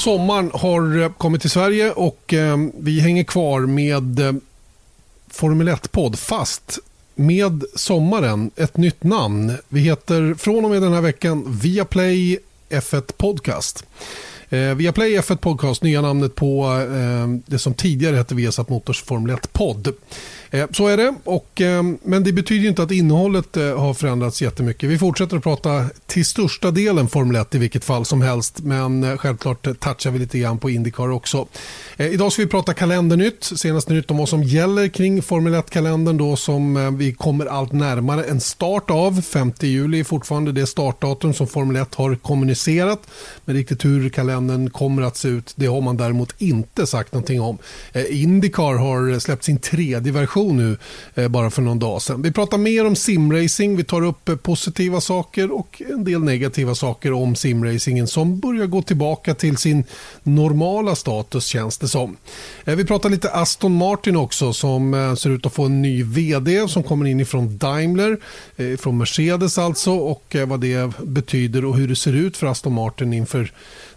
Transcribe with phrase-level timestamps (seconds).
[0.00, 4.32] Sommaren har eh, kommit till Sverige och eh, vi hänger kvar med eh,
[5.30, 6.78] Formel 1-podd fast
[7.14, 9.52] med sommaren ett nytt namn.
[9.68, 12.38] Vi heter från och med den här veckan Viaplay
[12.70, 13.84] F1 Podcast.
[14.48, 19.36] Eh, Viaplay F1 Podcast, nya namnet på eh, det som tidigare hette Viasat Motors Formel
[19.36, 19.94] 1-podd.
[20.50, 24.42] Eh, så är det, och, ehm, men det betyder inte att innehållet eh, har förändrats
[24.42, 24.90] jättemycket.
[24.90, 29.04] Vi fortsätter att prata till största delen Formel 1 i vilket fall som helst, men
[29.04, 31.46] eh, självklart touchar vi lite grann på Indycar också.
[31.96, 36.36] Idag ska vi prata kalendernytt, senaste nytt om vad som gäller kring Formel 1-kalendern då
[36.36, 39.22] som vi kommer allt närmare en start av.
[39.22, 43.00] 5 juli är fortfarande det startdatum som Formel 1 har kommunicerat,
[43.44, 47.40] men riktigt hur kalendern kommer att se ut, det har man däremot inte sagt någonting
[47.40, 47.58] om.
[48.08, 50.76] Indycar har släppt sin tredje version diskussion nu
[51.14, 52.22] eh, bara för någon dag sedan.
[52.22, 56.74] Vi pratar mer om simracing, vi tar upp eh, positiva saker och en del negativa
[56.74, 59.84] saker om simracingen som börjar gå tillbaka till sin
[60.22, 62.16] normala status känns det som.
[62.64, 66.02] Eh, vi pratar lite Aston Martin också som eh, ser ut att få en ny
[66.02, 68.18] vd som kommer in ifrån Daimler,
[68.56, 72.46] eh, från Mercedes alltså och eh, vad det betyder och hur det ser ut för
[72.46, 73.52] Aston Martin inför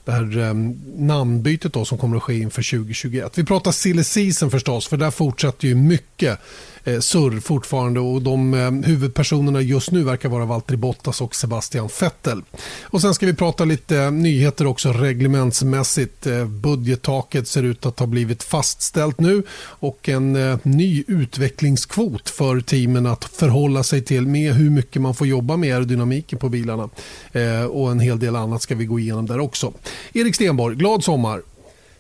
[0.06, 3.38] det här um, namnbytet då som kommer att ske inför 2021.
[3.38, 6.40] Vi pratar silly season förstås, för där fortsätter ju mycket
[6.84, 11.90] eh, surr fortfarande och de eh, huvudpersonerna just nu verkar vara Valtteri Bottas och Sebastian
[12.02, 12.42] Vettel.
[12.82, 16.28] Och sen ska vi prata lite nyheter också reglementsmässigt.
[16.28, 22.62] Eh, budgettaket ser ut att ha blivit fastställt nu och en eh, ny utvecklingskvot för
[22.62, 26.90] teamen att förhålla sig till med hur mycket man får jobba med aerodynamiken på bilarna.
[27.32, 29.74] Eh, och en hel del annat ska vi gå igenom där också.
[30.14, 31.42] Erik Stenborg, glad sommar.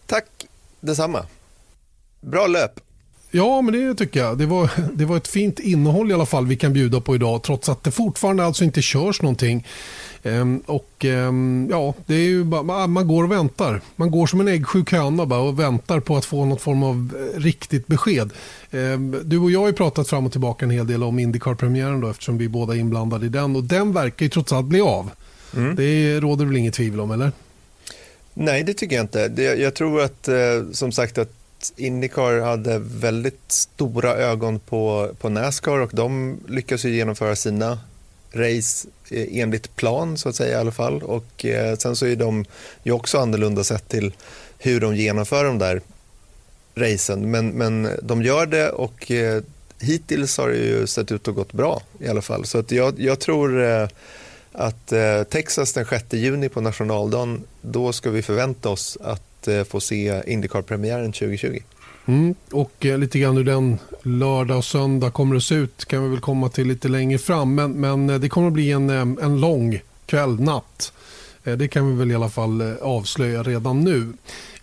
[0.05, 0.25] Tack
[0.79, 1.25] detsamma.
[2.21, 2.79] Bra löp.
[3.35, 4.37] Ja, men det tycker jag.
[4.37, 7.43] Det var, det var ett fint innehåll i alla fall vi kan bjuda på idag
[7.43, 9.67] trots att det fortfarande alltså inte körs någonting.
[10.23, 13.81] Ehm, och ehm, ja, det är ju bara, man går och väntar.
[13.95, 17.13] Man går som en äggsjuk höna bara och väntar på att få något form av
[17.35, 18.31] eh, riktigt besked.
[18.71, 22.09] Ehm, du och jag har pratat fram och tillbaka en hel del om Indycar-premiären då
[22.09, 25.09] eftersom vi båda är inblandade i den och den verkar ju trots allt bli av.
[25.55, 25.75] Mm.
[25.75, 27.31] Det råder väl inget tvivel om, eller?
[28.33, 29.41] Nej, det tycker jag inte.
[29.41, 30.35] jag tror att, eh,
[30.71, 31.42] som sagt, att
[31.75, 37.79] Indycar hade väldigt stora ögon på, på Nascar och de lyckas ju genomföra sina
[38.31, 41.03] race eh, enligt plan så att säga i alla fall.
[41.03, 42.45] Och eh, sen så är de
[42.83, 44.13] ju också annorlunda sett till
[44.59, 45.81] hur de genomför de där
[46.75, 47.31] racen.
[47.31, 49.43] Men, men de gör det och eh,
[49.79, 52.45] hittills har det ju sett ut att gått bra i alla fall.
[52.45, 53.87] Så att jag, jag tror eh,
[54.51, 59.47] att eh, Texas den 6 juni på nationaldagen, då ska vi förvänta oss att att
[59.47, 61.59] eh, få se Indycar-premiären 2020.
[62.05, 66.03] Mm, och eh, lite grann hur den lördag och söndag kommer att se ut kan
[66.03, 67.55] vi väl komma till lite längre fram.
[67.55, 70.93] Men, men eh, det kommer att bli en, eh, en lång kväll, natt.
[71.43, 74.13] Det kan vi väl i alla fall avslöja redan nu.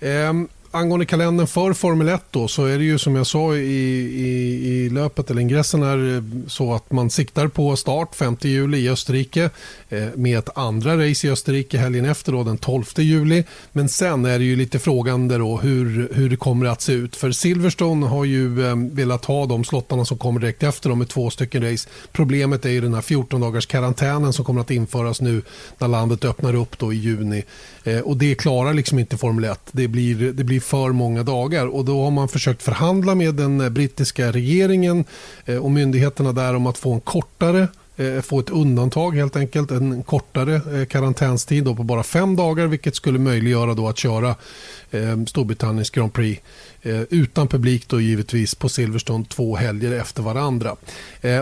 [0.00, 3.58] Ehm, angående kalendern för Formel 1 då, så är det ju som jag sa i,
[3.58, 8.78] i, i löpet eller ingressen här eh, så att man siktar på start 5 juli
[8.78, 9.50] i Österrike
[9.88, 13.44] eh, med ett andra race i Österrike helgen efter då, den 12 juli.
[13.72, 17.16] Men sen är det ju lite frågande då hur, hur det kommer att se ut.
[17.16, 21.08] För Silverstone har ju eh, velat ha de slottarna som kommer direkt efter dem med
[21.08, 21.88] två stycken race.
[22.12, 25.42] Problemet är ju den här 14 dagars karantänen som kommer att införas nu
[25.78, 27.44] när landet öppnar upp då i juni.
[27.84, 29.60] Eh, och det klarar liksom inte Formel 1.
[29.72, 31.66] Det blir, det blir för många dagar.
[31.66, 35.04] Och då har man försökt förhandla med den brittiska regeringen
[35.44, 37.68] eh, och myndigheterna där om att få en kortare
[38.00, 42.96] Eh, få ett undantag helt enkelt, en kortare eh, karantänstid på bara fem dagar vilket
[42.96, 44.34] skulle möjliggöra då att köra
[44.90, 46.42] eh, Storbritanniens Grand Prix
[47.10, 50.76] utan publik då givetvis på Silverstone två helger efter varandra.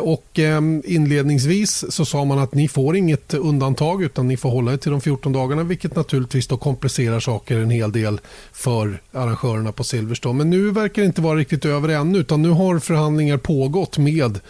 [0.03, 0.39] Och
[0.85, 4.91] inledningsvis så sa man att ni får inget undantag utan ni får hålla er till
[4.91, 8.21] de 14 dagarna vilket naturligtvis då komplicerar saker en hel del
[8.53, 10.39] för arrangörerna på Silverstone.
[10.39, 14.41] Men nu verkar det inte vara riktigt över ännu utan nu har förhandlingar pågått med,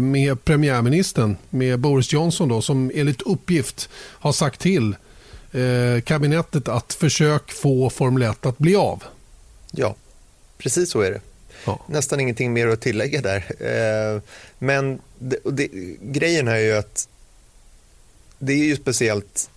[0.00, 4.96] med premiärministern, med Boris Johnson då, som enligt uppgift har sagt till
[6.04, 9.04] kabinettet att försök få Formel 1 att bli av.
[9.70, 9.94] Ja,
[10.60, 11.20] Precis så är det.
[11.64, 11.84] Ja.
[11.86, 13.44] Nästan ingenting mer att tillägga där.
[13.58, 14.22] Eh,
[14.58, 15.68] men det, det,
[16.00, 17.08] grejen är ju att
[18.38, 19.50] det är ju speciellt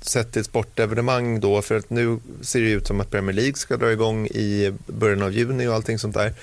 [0.00, 3.76] sett till sportevenemang då för att nu ser det ut som att Premier League ska
[3.76, 6.34] dra igång i början av juni och allting sånt där.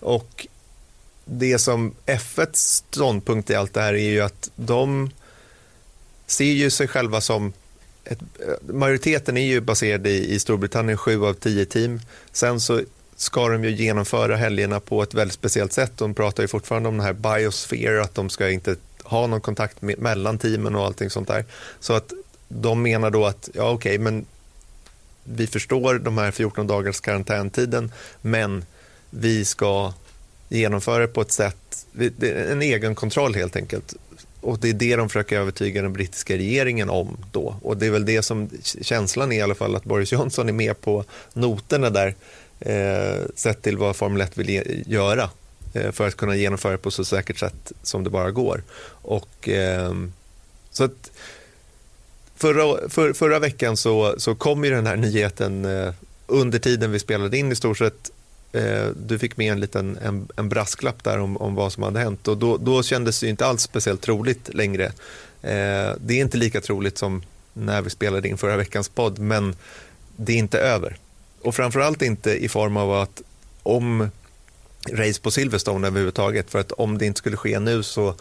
[0.00, 0.46] Och
[1.24, 5.10] det som F1 ståndpunkt i allt det här är ju att de
[6.26, 7.52] ser ju sig själva som
[8.04, 12.00] ett, eh, majoriteten är ju baserad i, i Storbritannien, sju av tio team.
[12.32, 12.80] Sen så
[13.16, 15.92] ska de ju genomföra helgerna på ett väldigt speciellt sätt.
[15.96, 19.82] De pratar ju fortfarande om den här biosphere, att de ska inte ha någon kontakt
[19.82, 21.44] med, mellan teamen och allting sånt där.
[21.80, 22.12] Så att
[22.48, 24.26] de menar då att, ja okej, okay, men
[25.24, 28.64] vi förstår de här 14 dagars karantäntiden men
[29.10, 29.92] vi ska
[30.52, 31.86] genomföra det på ett sätt,
[32.20, 33.94] en egen kontroll helt enkelt.
[34.40, 37.16] Och Det är det de försöker övertyga den brittiska regeringen om.
[37.32, 37.56] då.
[37.62, 38.50] Och Det är väl det som
[38.80, 42.14] känslan är i alla fall att Boris Johnson är med på noterna där
[42.60, 45.30] eh, sett till vad Formel 1 vill göra
[45.74, 48.62] eh, för att kunna genomföra det på så säkert sätt som det bara går.
[48.88, 49.94] Och, eh,
[50.70, 51.10] så att,
[52.36, 55.94] förra, för, förra veckan så, så kom ju den här nyheten eh,
[56.26, 58.10] under tiden vi spelade in i stort sett
[58.52, 62.00] Eh, du fick med en liten en, en brasklapp där om, om vad som hade
[62.00, 64.84] hänt och då, då kändes det inte alls speciellt troligt längre.
[65.42, 67.22] Eh, det är inte lika troligt som
[67.52, 69.56] när vi spelade in förra veckans podd men
[70.16, 70.96] det är inte över.
[71.42, 73.22] Och framförallt inte i form av att
[73.62, 74.10] om
[74.90, 78.14] race på Silverstone överhuvudtaget för att om det inte skulle ske nu så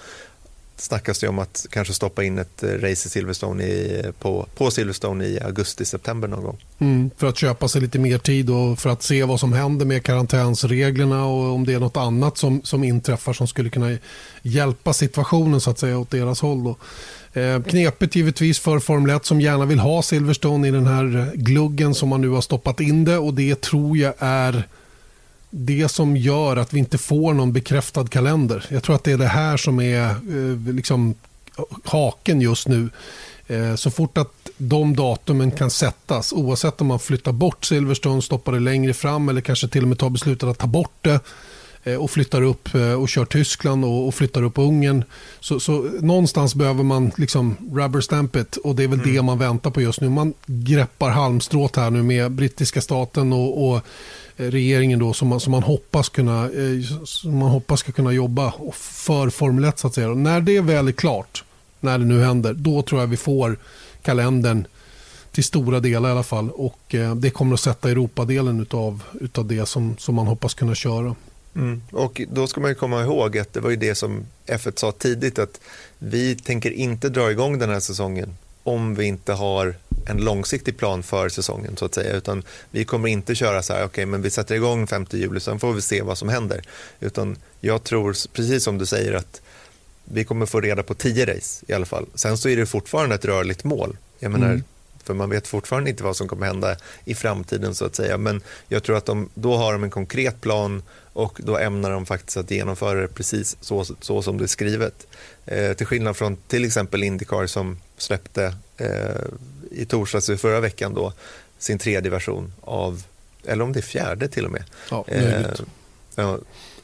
[0.81, 4.47] snackas det om att kanske stoppa in ett eh, race i Silverstone i, eh, på,
[4.55, 6.57] på Silverstone i augusti-september någon gång.
[6.79, 9.85] Mm, för att köpa sig lite mer tid och för att se vad som händer
[9.85, 13.97] med karantänsreglerna och om det är något annat som, som inträffar som skulle kunna
[14.41, 16.63] hjälpa situationen så att säga åt deras håll.
[16.63, 16.75] Då.
[17.33, 17.59] Eh,
[18.11, 22.21] givetvis för Formel 1 som gärna vill ha Silverstone i den här gluggen som man
[22.21, 24.67] nu har stoppat in det och det tror jag är
[25.51, 28.65] det som gör att vi inte får någon bekräftad kalender.
[28.69, 31.15] Jag tror att det är det här som är eh, liksom,
[31.83, 32.89] haken just nu.
[33.48, 38.51] Eh, så fort att de datumen kan sättas, oavsett om man flyttar bort Silverstone, stoppar
[38.51, 41.19] det längre fram eller kanske till och med tar beslutet att ta bort det
[41.99, 45.03] och flyttar upp eh, och kör Tyskland och, flyttar upp Ungern.
[45.39, 49.13] Så, så, någonstans behöver man liksom rubber stamp it och det är väl mm.
[49.13, 50.09] det man väntar på just nu.
[50.09, 53.81] Man greppar halmstrået här nu med brittiska staten och, och
[54.35, 58.53] regeringen då som man, som man hoppas kunna eh, som man hoppas ska kunna jobba
[58.73, 60.09] för Formel 1 så att säga.
[60.09, 61.43] Och när det väl är klart,
[61.79, 63.57] när det nu händer, då tror jag vi får
[64.01, 64.65] kalendern
[65.31, 69.45] till stora delar i alla fall och eh, det kommer att sätta Europadelen utav, utav
[69.45, 71.15] det som, som man hoppas kunna köra.
[71.56, 71.81] Mm.
[71.92, 75.39] Och Då ska man komma ihåg att det var ju det som F1 sa tidigt
[75.39, 75.59] att
[76.00, 79.75] vi tänker inte dra igång den här säsongen om vi inte har
[80.06, 82.15] en långsiktig plan för säsongen så att säga.
[82.15, 85.39] Utan vi kommer inte köra så här, okej okay, men vi sätter igång 5 juli
[85.39, 86.62] sen får vi se vad som händer.
[87.00, 89.42] Utan jag tror, precis som du säger, att
[90.03, 92.06] vi kommer få reda på 10 race i alla fall.
[92.15, 93.98] Sen så är det fortfarande ett rörligt mål.
[94.19, 94.63] Jag menar, mm.
[95.01, 96.75] För man vet fortfarande inte vad som kommer hända
[97.06, 98.18] i framtiden så att säga.
[98.18, 100.83] Men jag tror att de, då har de en konkret plan
[101.13, 105.07] och då ämnar de faktiskt att genomföra det precis så, så som det är skrivet.
[105.45, 109.21] Eh, till skillnad från till exempel Indycar som släppte eh,
[109.71, 111.13] i torsdags i förra veckan då
[111.57, 113.03] sin tredje version av,
[113.45, 114.63] eller om det är fjärde till och med.
[114.89, 116.36] Ja, eh,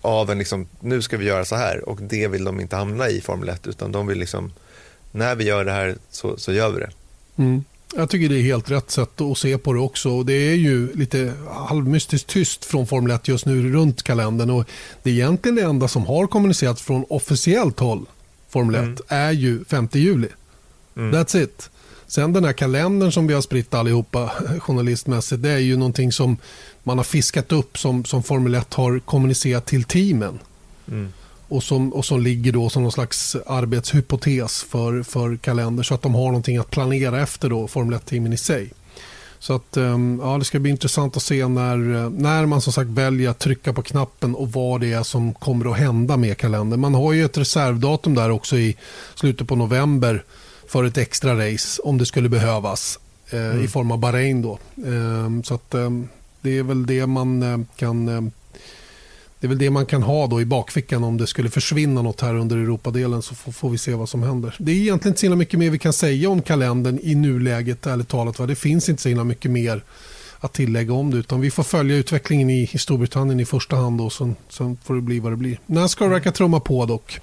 [0.02, 3.10] av en liksom, nu ska vi göra så här och det vill de inte hamna
[3.10, 4.54] i Formel 1 utan de vill liksom,
[5.12, 6.92] när vi gör det här så, så gör vi det.
[7.36, 7.64] Mm.
[7.96, 10.24] Jag tycker det är helt rätt sätt att se på det också.
[10.24, 14.50] Det är ju lite halvmystiskt tyst från Formel 1 just nu runt kalendern.
[14.50, 14.66] Och
[15.04, 18.06] det är egentligen det enda som har kommunicerats från officiellt håll,
[18.50, 18.98] Formel 1, mm.
[19.08, 20.28] är ju 5 juli.
[20.96, 21.16] Mm.
[21.16, 21.70] That's it.
[22.08, 26.38] Sen den här kalendern som vi har spritt allihopa journalistmässigt, det är ju någonting som
[26.84, 30.40] man har fiskat upp som, som Formel 1 har kommunicerat till teamen.
[30.88, 31.14] Mm.
[31.50, 36.02] Och, som, och som ligger då som någon slags arbetshypotes för, för kalender så att
[36.02, 38.70] de har någonting att planera efter då, Formel 1-teamen i sig.
[39.40, 42.90] Så att, ehm, ja, det ska bli intressant att se när, när man som sagt
[42.90, 46.80] väljer att trycka på knappen och vad det är som kommer att hända med kalendern.
[46.80, 48.76] Man har ju ett reservdatum där också i
[49.16, 50.24] slutet på november
[50.68, 53.00] för ett extra race om det skulle behövas
[53.30, 53.64] eh, mm.
[53.64, 54.42] i form av Bahrain.
[54.42, 54.60] Då.
[54.76, 55.90] Eh, så att, eh,
[56.42, 58.22] det är väl det man eh, kan eh,
[59.40, 62.22] det är väl det man kan ha då i bakfickan om det skulle försvinna något
[62.22, 64.56] här under Europadelen så får, får vi se vad som händer.
[64.58, 68.08] Det är egentligen inte så mycket mer vi kan säga om kalendern i nuläget ärligt
[68.08, 68.40] talat.
[68.40, 68.46] Va?
[68.46, 69.84] Det finns inte så mycket mer
[70.40, 74.02] att tillägga om det utan vi får följa utvecklingen i, i Storbritannien i första hand
[74.02, 75.60] och sen, sen får det bli vad det blir.
[75.66, 77.20] När ska det trumma på dock?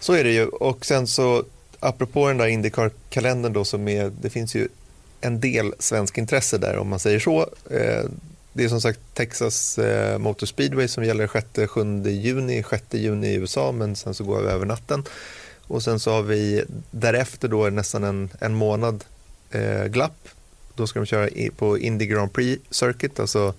[0.00, 1.44] Så är det ju och sen så
[1.80, 4.68] apropå den där Indycar-kalendern då som är, det finns ju
[5.20, 7.40] en del svensk intresse där om man säger så.
[7.70, 8.04] Eh,
[8.52, 13.34] det är som sagt Texas eh, Motor Speedway som gäller 6-7 juni, 6 juni i
[13.34, 15.04] USA men sen så går vi över natten.
[15.62, 19.04] Och sen så har vi därefter då nästan en, en månad
[19.50, 20.28] eh, glapp.
[20.74, 23.54] Då ska de köra på Indy Grand Prix Circuit, alltså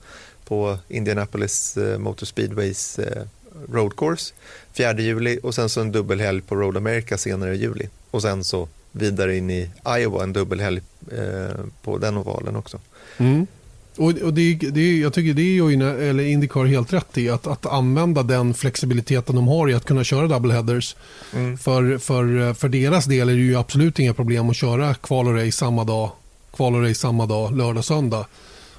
[0.45, 3.23] på Indianapolis eh, Motor Speedways eh,
[3.71, 4.33] Road Course
[4.73, 8.43] 4 juli och sen så en dubbelhelg på Road America senare i juli och sen
[8.43, 10.81] så vidare in i Iowa en dubbelhelg
[11.11, 12.79] eh, på den ovalen också.
[13.17, 13.47] Mm.
[13.95, 17.65] Och, och det, det, jag tycker det är eller Indycar helt rätt i att, att
[17.65, 20.95] använda den flexibiliteten de har i att kunna köra doubleheaders.
[21.33, 21.57] Mm.
[21.57, 25.35] För, för, för deras del är det ju absolut inga problem att köra kval och
[25.35, 26.11] race samma dag
[26.51, 28.25] kval och race samma dag, lördag, söndag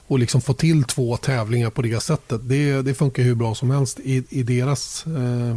[0.07, 2.41] och liksom få till två tävlingar på det sättet.
[2.45, 5.57] Det, det funkar hur bra som helst i, i, deras, eh,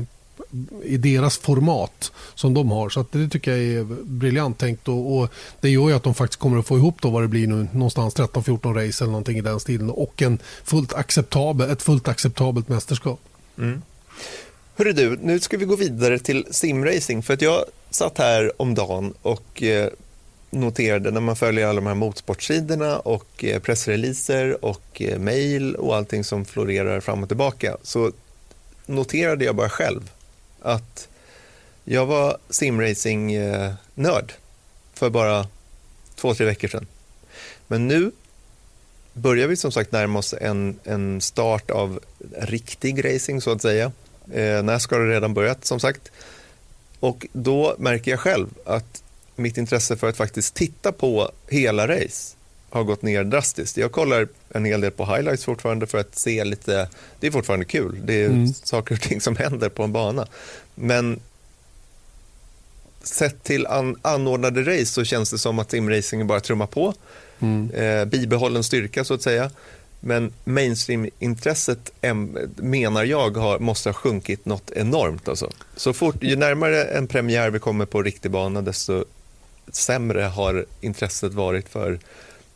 [0.84, 2.90] i deras format som de har.
[2.90, 5.30] Så det tycker jag är briljant tänkt och, och,
[5.62, 7.68] det gör ju att de faktiskt kommer att få ihop då vad det blir nu
[7.72, 12.70] någonstans 13-14 race eller någonting i den stilen och en fullt acceptabel, ett fullt acceptabelt
[12.70, 13.20] mästerskap.
[13.58, 13.82] Mm.
[14.76, 18.76] Hörru du, nu ska vi gå vidare till simracing för att jag satt här om
[18.76, 19.90] dagen och eh,
[20.50, 25.96] noterade när man följer alla de här motorsportsidorna och eh, pressreleaser och eh, mejl och
[25.96, 28.12] allting som florerar fram och tillbaka så
[28.86, 30.12] noterade jag bara själv
[30.62, 31.08] att
[31.84, 34.34] jag var simracing-nörd
[34.94, 35.48] för bara
[36.16, 36.88] två, tre veckor sedan.
[37.68, 38.12] Men nu
[39.14, 42.00] börjar vi som sagt närma oss en, en start av
[42.38, 43.92] riktig racing så att säga.
[44.34, 46.12] Eh, Nascar har redan börjat som sagt.
[47.00, 49.04] Och då märker jag själv att
[49.36, 52.35] mitt intresse för att faktiskt titta på hela race
[52.76, 53.78] har gått ner drastiskt.
[53.78, 56.90] Jag kollar en hel del på highlights fortfarande för att se lite,
[57.20, 58.54] det är fortfarande kul, det är mm.
[58.54, 60.28] saker och ting som händer på en bana.
[60.76, 61.20] Men
[63.04, 66.94] sett till an, anordnade race så känns det som att simracingen bara trummar på.
[67.40, 67.72] Mm.
[67.72, 69.52] Eh, bibehållen styrka så att säga.
[70.00, 71.92] Men mainstream-intresset
[72.56, 75.28] menar jag har, måste ha sjunkit något enormt.
[75.28, 75.50] Alltså.
[75.76, 79.06] Så fort, ju närmare en premiär vi kommer på riktig bana desto
[79.72, 82.00] sämre har intresset varit för,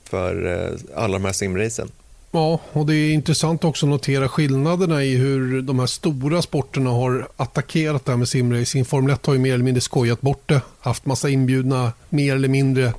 [0.09, 1.91] för eh, alla de här simracen.
[2.31, 6.89] Ja, och det är intressant också att notera skillnaderna i hur de här stora sporterna
[6.89, 8.85] har attackerat det här med simracing.
[8.85, 12.47] Formel 1 har ju mer eller mindre skojat bort det, haft massa inbjudna mer eller
[12.47, 12.93] mindre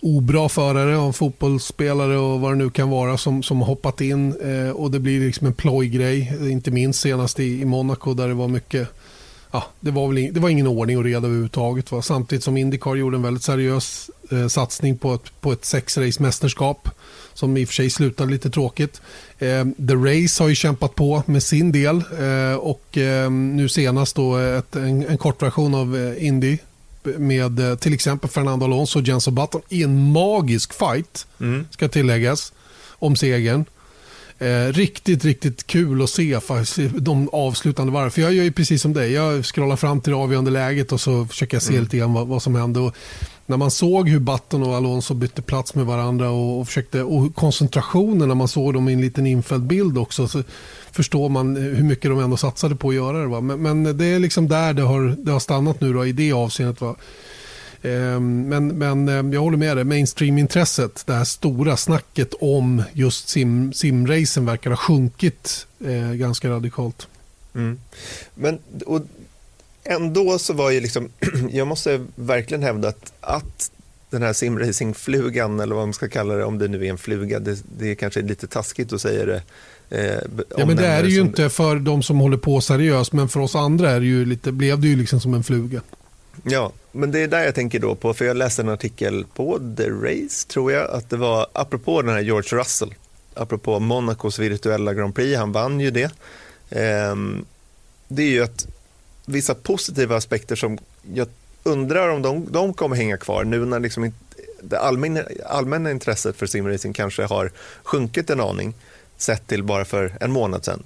[0.00, 4.70] obra förare och fotbollsspelare och vad det nu kan vara som, som hoppat in eh,
[4.70, 8.48] och det blir liksom en plojgrej, inte minst senast i, i Monaco där det var
[8.48, 8.88] mycket
[9.50, 11.92] ja, det, var väl, det var ingen ordning och reda överhuvudtaget.
[11.92, 12.02] Va?
[12.02, 16.88] Samtidigt som Indycar gjorde en väldigt seriös eh, satsning på ett, på ett sexrace-mästerskap
[17.34, 19.00] som i och för sig slutade lite tråkigt.
[19.38, 24.16] Eh, The Race har ju kämpat på med sin del eh, och eh, nu senast
[24.16, 26.58] då ett, en, en kortversion av eh, Indy
[27.02, 31.66] med eh, till exempel Fernando Alonso och Jenson Button i en magisk fight, mm.
[31.70, 32.52] ska tilläggas,
[32.88, 33.64] om segern.
[34.40, 36.40] Eh, riktigt, riktigt kul att se
[36.96, 38.10] de avslutande varven.
[38.10, 39.12] För jag gör ju precis som dig.
[39.12, 41.82] Jag scrollar fram till det avgörande läget och så försöker jag se mm.
[41.82, 42.80] lite grann vad, vad som hände.
[42.80, 42.96] Och
[43.46, 47.34] när man såg hur Button och Alonso bytte plats med varandra och, och, försökte, och
[47.34, 50.28] koncentrationen när man såg dem i en liten infälld bild också.
[50.28, 50.42] Så
[50.92, 53.26] förstår man hur mycket de ändå satsade på att göra det.
[53.26, 53.40] Va?
[53.40, 56.32] Men, men det är liksom där det har, det har stannat nu då, i det
[56.32, 56.80] avseendet.
[56.80, 56.96] Va?
[57.82, 63.28] Ehm, men, men ehm, jag håller med dig, mainstream-intresset, det här stora snacket om just
[63.28, 67.08] sim, simracen verkar ha sjunkit eh, ganska radikalt.
[67.54, 67.78] Mm.
[68.34, 69.02] Men och
[69.84, 71.08] ändå så var ju liksom,
[71.50, 73.70] jag måste verkligen hävda att, att
[74.10, 77.38] den här simracingflugan, eller vad man ska kalla det, om det nu är en fluga,
[77.38, 79.42] det, det är kanske lite taskigt att säga det.
[79.90, 80.20] Eh,
[80.56, 81.26] ja, men det är det ju som...
[81.26, 84.52] inte för de som håller på seriöst, men för oss andra är det ju lite,
[84.52, 85.80] blev det ju liksom som en fluga.
[86.42, 89.74] Ja, men det är där jag tänker då på, för jag läste en artikel på
[89.76, 92.94] The Race, tror jag, att det var apropå den här George Russell,
[93.34, 96.10] apropå Monacos virtuella Grand Prix, han vann ju det.
[96.70, 97.44] Ehm,
[98.08, 98.66] det är ju att
[99.26, 100.78] vissa positiva aspekter som
[101.14, 101.28] jag
[101.62, 104.12] undrar om de, de kommer hänga kvar nu när liksom
[104.62, 108.74] det allmänna, allmänna intresset för simracing kanske har sjunkit en aning
[109.16, 110.82] sett till bara för en månad sedan.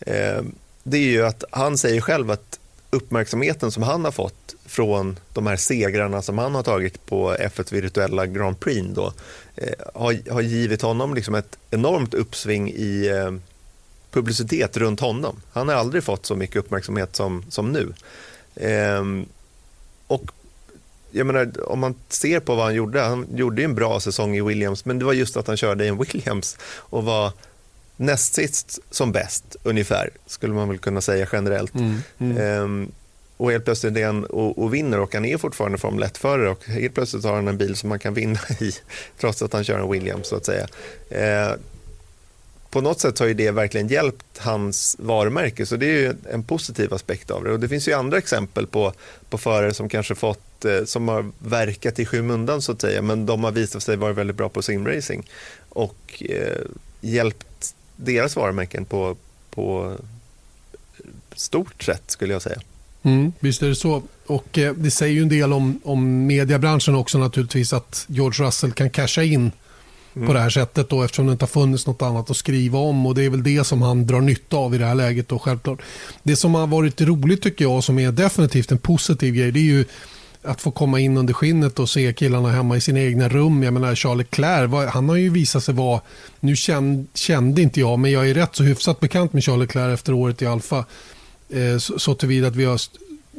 [0.00, 2.58] Ehm, det är ju att han säger själv att
[2.90, 7.74] uppmärksamheten som han har fått från de här segrarna som han har tagit på F1
[7.74, 9.12] virtuella Grand Prix då,
[9.56, 13.32] eh, har, har givit honom liksom ett enormt uppsving i eh,
[14.10, 15.40] publicitet runt honom.
[15.52, 17.92] Han har aldrig fått så mycket uppmärksamhet som, som nu.
[18.54, 19.04] Eh,
[20.06, 20.30] och
[21.10, 24.42] jag menar, om man ser på vad han gjorde, han gjorde en bra säsong i
[24.42, 27.32] Williams, men det var just att han körde i en Williams och var
[27.98, 31.74] näst sist som bäst ungefär, skulle man väl kunna säga generellt.
[31.74, 32.38] Mm, mm.
[32.38, 32.92] Ehm,
[33.36, 36.64] och helt plötsligt är han och, och vinner och han är fortfarande Formel 1-förare och
[36.64, 38.72] helt plötsligt har han en bil som man kan vinna i
[39.18, 40.66] trots att han kör en Williams så att säga.
[41.10, 41.58] Ehm,
[42.70, 46.42] på något sätt har ju det verkligen hjälpt hans varumärke så det är ju en
[46.42, 47.52] positiv aspekt av det.
[47.52, 48.92] Och det finns ju andra exempel på,
[49.30, 53.26] på förare som kanske fått, eh, som har verkat i skymundan så att säga men
[53.26, 55.30] de har visat sig vara väldigt bra på simracing
[55.68, 56.64] och eh,
[57.00, 57.47] hjälpt
[57.98, 59.16] deras varumärken på,
[59.50, 59.96] på
[61.36, 62.60] stort sätt skulle jag säga.
[63.02, 64.02] Mm, visst är det så.
[64.26, 68.72] Och eh, Det säger ju en del om, om mediebranschen också naturligtvis att George Russell
[68.72, 69.52] kan casha in
[70.14, 70.26] mm.
[70.26, 73.06] på det här sättet då, eftersom det inte har funnits något annat att skriva om.
[73.06, 75.28] och Det är väl det som han drar nytta av i det här läget.
[75.28, 75.82] Då, självklart.
[76.22, 79.62] Det som har varit roligt tycker jag, som är definitivt en positiv grej, det är
[79.62, 79.84] ju
[80.48, 83.62] att få komma in under skinnet och se killarna hemma i sina egna rum.
[83.62, 86.00] Jag menar Charles Leclerc, han har ju visat sig vara,
[86.40, 89.94] nu kände, kände inte jag, men jag är rätt så hyfsat bekant med Charles Leclerc
[89.94, 90.84] efter året i Alfa.
[91.50, 92.80] Eh, så, så tillvida att vi har,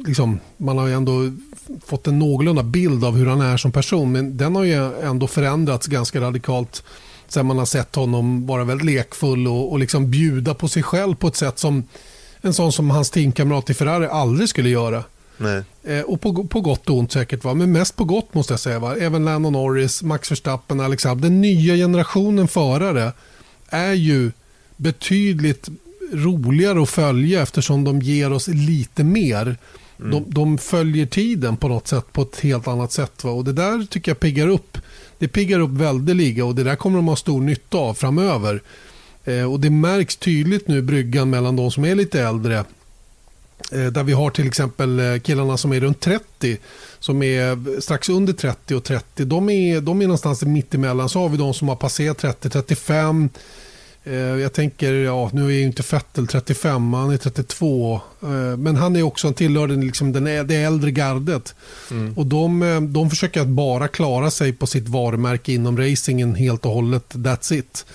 [0.06, 1.32] liksom, man har ju ändå
[1.84, 5.26] fått en någorlunda bild av hur han är som person, men den har ju ändå
[5.26, 6.82] förändrats ganska radikalt
[7.28, 11.14] sen man har sett honom vara väldigt lekfull och, och liksom bjuda på sig själv
[11.14, 11.84] på ett sätt som
[12.40, 15.04] en sån som hans teamkamrat i Ferrari aldrig skulle göra.
[15.84, 17.54] Eh, och på, på gott och ont säkert, va?
[17.54, 18.78] men mest på gott måste jag säga.
[18.78, 18.96] Va?
[18.96, 21.28] Även Lando Norris, Max Verstappen, Alexander.
[21.28, 23.12] Den nya generationen förare
[23.68, 24.32] är ju
[24.76, 25.68] betydligt
[26.12, 29.56] roligare att följa eftersom de ger oss lite mer.
[29.98, 30.10] Mm.
[30.10, 33.24] De, de, följer tiden på något sätt på ett helt annat sätt.
[33.24, 33.30] Va?
[33.30, 34.78] Och Det där tycker jag piggar upp.
[35.18, 38.62] Det piggar upp väldeliga och det där kommer de ha stor nytta av framöver.
[39.24, 42.64] Eh, och Det märks tydligt nu bryggan mellan de som är lite äldre
[43.70, 46.58] där vi har till exempel eh, killarna som är runt 30,
[46.98, 49.24] som är strax under 30 och 30.
[49.24, 51.08] De är, de är någonstans mittemellan.
[51.08, 53.28] Så har vi de som har passerat 30-35.
[54.04, 58.00] Eh, jag tänker, ja, nu är ju inte Fettel 35, han är 32.
[58.58, 61.54] Men han är också, han tillhör den, liksom, den, det äldre gardet.
[61.90, 62.14] Mm.
[62.14, 66.72] Och de, de försöker att bara klara sig på sitt varumärke inom racingen helt och
[66.72, 67.14] hållet.
[67.14, 67.86] That's it.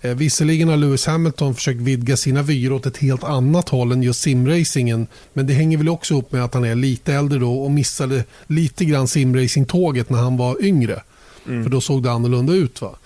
[0.00, 4.02] Eh, visserligen har Lewis Hamilton försökt vidga sina vyer åt ett helt annat håll än
[4.02, 5.06] just simracingen.
[5.32, 8.24] Men det hänger väl också ihop med att han är lite äldre då och missade
[8.46, 11.02] lite grann simracingtåget när han var yngre.
[11.46, 11.62] Mm.
[11.62, 12.80] För då såg det annorlunda ut.
[12.80, 12.96] va.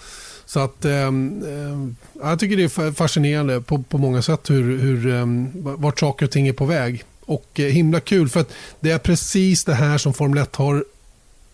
[0.47, 1.13] Så att eh,
[2.23, 6.33] jag tycker det är fascinerande på, på många sätt hur, hur, eh, vart saker och
[6.33, 7.05] ting är på väg.
[7.21, 10.85] Och eh, himla kul för att det är precis det här som Formel 1 har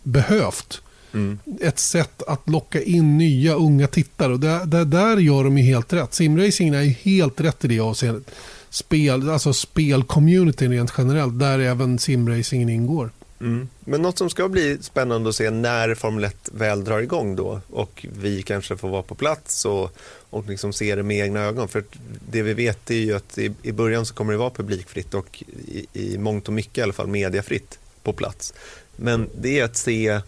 [0.03, 0.83] behövt.
[1.15, 1.39] Mm.
[1.61, 4.33] Ett sätt att locka in nya unga tittare.
[4.33, 6.15] Och där, där, där gör de ju helt rätt.
[6.15, 8.31] Simracingen är ju helt rätt i det avseendet.
[8.71, 13.11] Spel, alltså spelcommunityn rent generellt, där även simracingen ingår.
[13.41, 13.69] Mm.
[13.81, 17.61] Men något som ska bli spännande att se när Formel 1 väl drar igång då
[17.71, 19.97] och vi kanske får vara på plats och,
[20.31, 21.69] och liksom se det med egna ögon.
[21.69, 21.85] För
[22.31, 25.45] det vi vet är ju att i, i början så kommer det vara publikfritt och
[25.67, 28.55] i, i mångt och mycket i alla fall mediafritt på plats.
[28.97, 30.21] Men det är att se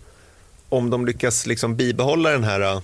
[0.71, 2.81] om de lyckas liksom bibehålla den här, äh,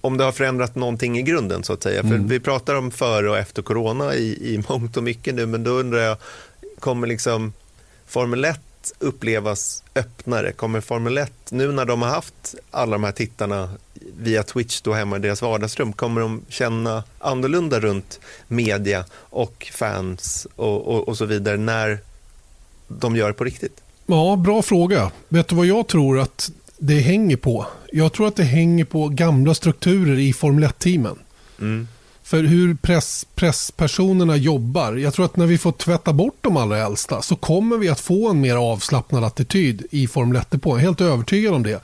[0.00, 2.00] om det har förändrat någonting i grunden så att säga.
[2.00, 2.12] Mm.
[2.12, 5.64] För vi pratar om före och efter corona i, i mångt och mycket nu, men
[5.64, 6.16] då undrar jag,
[6.78, 7.52] kommer liksom
[8.06, 8.60] Formel 1
[8.98, 10.52] upplevas öppnare?
[10.52, 13.70] Kommer Formel 1, nu när de har haft alla de här tittarna
[14.18, 20.46] via Twitch då hemma i deras vardagsrum, kommer de känna annorlunda runt media och fans
[20.56, 21.98] och, och, och så vidare när
[22.88, 23.82] de gör det på riktigt?
[24.06, 25.10] Ja, bra fråga.
[25.28, 27.66] Vet du vad jag tror att det hänger på?
[27.92, 31.18] Jag tror att det hänger på gamla strukturer i Formel 1-teamen.
[31.60, 31.88] Mm.
[32.22, 34.92] För hur press, presspersonerna jobbar.
[34.92, 38.00] Jag tror att när vi får tvätta bort de allra äldsta så kommer vi att
[38.00, 40.70] få en mer avslappnad attityd i Formel 1 på.
[40.70, 41.80] Jag är helt övertygad om det.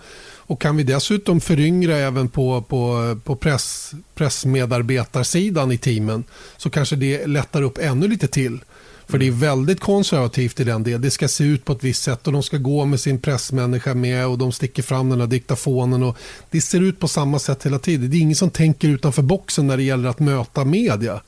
[0.52, 6.24] Och kan vi dessutom föryngra även på, på, på press, pressmedarbetarsidan i teamen
[6.56, 8.60] så kanske det lättar upp ännu lite till.
[9.06, 11.02] För det är väldigt konservativt i den delen.
[11.02, 13.94] Det ska se ut på ett visst sätt och de ska gå med sin pressmänniska
[13.94, 16.02] med och de sticker fram den här diktafonen.
[16.02, 16.16] Och
[16.50, 18.10] det ser ut på samma sätt hela tiden.
[18.10, 21.20] Det är ingen som tänker utanför boxen när det gäller att möta media.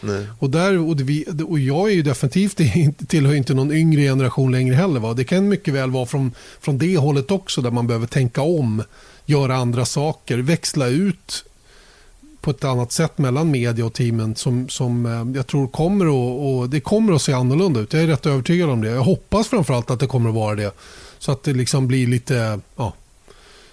[0.00, 0.26] Nej.
[0.38, 2.60] Och, där, och, det, och jag är ju definitivt
[3.08, 5.00] tillhör inte någon yngre generation längre heller.
[5.00, 5.14] Va?
[5.14, 8.82] Det kan mycket väl vara från, från det hållet också där man behöver tänka om,
[9.26, 11.44] göra andra saker, växla ut
[12.42, 16.40] på ett annat sätt mellan media och teamen som, som eh, jag tror kommer att,
[16.40, 17.92] och det kommer att se annorlunda ut.
[17.92, 18.88] Jag är rätt övertygad om det.
[18.88, 20.74] Jag hoppas framförallt att det kommer att vara det.
[21.18, 22.94] Så att det liksom blir lite ja,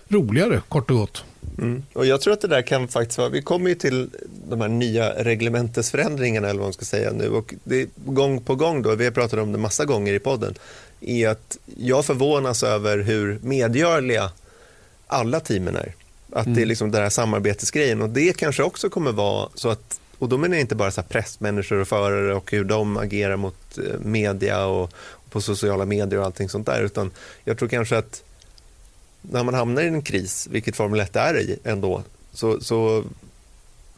[0.07, 1.23] roligare kort och gott.
[1.57, 1.83] Mm.
[1.93, 4.09] Och jag tror att det där kan faktiskt vara, vi kommer ju till
[4.49, 8.81] de här nya reglementesförändringarna eller vad man ska säga nu och det gång på gång
[8.81, 10.55] då, vi har pratat om det massa gånger i podden,
[11.01, 14.31] är att jag förvånas över hur medgörliga
[15.07, 15.93] alla teamen är.
[16.31, 16.55] Att mm.
[16.55, 16.69] det är mm.
[16.69, 20.55] liksom den här samarbetsgrejen och det kanske också kommer vara så att, och då menar
[20.55, 24.93] jag inte bara så pressmänniskor och förare och hur de agerar mot eh, media och,
[25.29, 27.11] på sociala medier och allting sånt där, utan
[27.43, 28.23] jag tror kanske att
[29.21, 33.03] när man hamnar i en kris, vilket Formel 1 är i ändå, så, så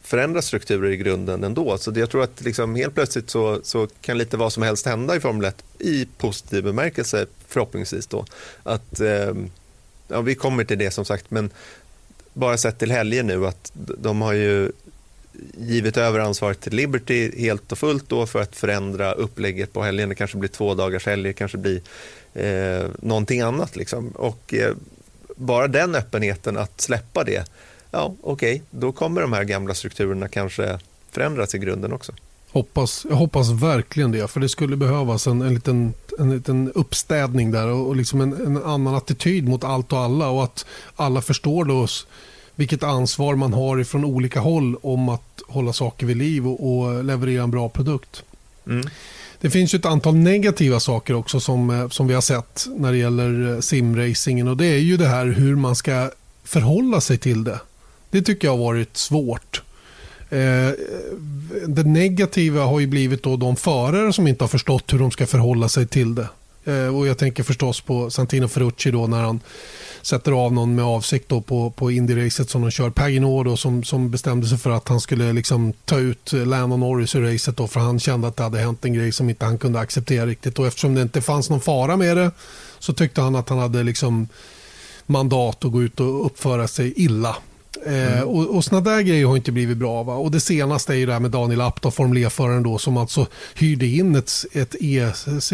[0.02, 1.78] förändras strukturer i grunden ändå.
[1.78, 5.16] Så jag tror att liksom helt plötsligt så, så kan lite vad som helst hända
[5.16, 8.24] i Formel 1 i positiv bemärkelse förhoppningsvis då.
[8.62, 9.34] Att, eh,
[10.08, 11.50] ja, vi kommer till det som sagt, men
[12.32, 14.72] bara sett till helgen nu att de har ju
[15.58, 20.08] givit över ansvaret till Liberty helt och fullt då för att förändra upplägget på helgen.
[20.08, 21.80] Det kanske blir två dagars helg, det kanske blir
[22.34, 23.76] eh, någonting annat.
[23.76, 24.08] Liksom.
[24.08, 24.74] Och eh,
[25.36, 27.44] bara den öppenheten att släppa det,
[27.90, 30.78] ja okej, okay, då kommer de här gamla strukturerna kanske
[31.10, 32.12] förändras i grunden också.
[32.52, 37.50] Hoppas, jag hoppas verkligen det, för det skulle behövas en, en liten en liten uppstädning
[37.50, 41.22] där och, och liksom en, en, annan attityd mot allt och alla och att alla
[41.22, 41.86] förstår då
[42.54, 47.04] vilket ansvar man har från olika håll om att hålla saker vid liv och, och
[47.04, 48.22] leverera en bra produkt.
[48.66, 48.88] Mm.
[49.40, 52.92] Det finns ju ett antal negativa saker också som, eh, som vi har sett när
[52.92, 56.10] det gäller eh, simracingen och det är ju det här hur man ska
[56.44, 57.60] förhålla sig till det.
[58.10, 59.62] Det tycker jag har varit svårt.
[60.32, 60.72] Eh,
[61.66, 65.26] det negativa har ju blivit då de förare som inte har förstått hur de ska
[65.26, 66.28] förhålla sig till det.
[66.64, 69.40] Eh, och jag tänker förstås på Santino Ferrucci då när han
[70.02, 72.90] sätter av någon med avsikt då på, på Indy-racet som de kör.
[72.90, 77.14] Paginot då som, som bestämde sig för att han skulle liksom ta ut Landon Norris
[77.14, 79.58] ur racet då för han kände att det hade hänt en grej som inte han
[79.58, 80.58] kunde acceptera riktigt.
[80.58, 82.30] Och eftersom det inte fanns någon fara med det
[82.78, 84.28] så tyckte han att han hade liksom
[85.06, 87.36] mandat att gå ut och uppföra sig illa.
[87.86, 88.28] Eh, mm.
[88.28, 90.02] och, och sådana där grejer har inte blivit bra.
[90.02, 90.14] Va?
[90.14, 93.26] Och det senaste är ju det här med Daniel Apt, Formel E-föraren då, som alltså
[93.54, 95.12] hyrde in ett, ett e,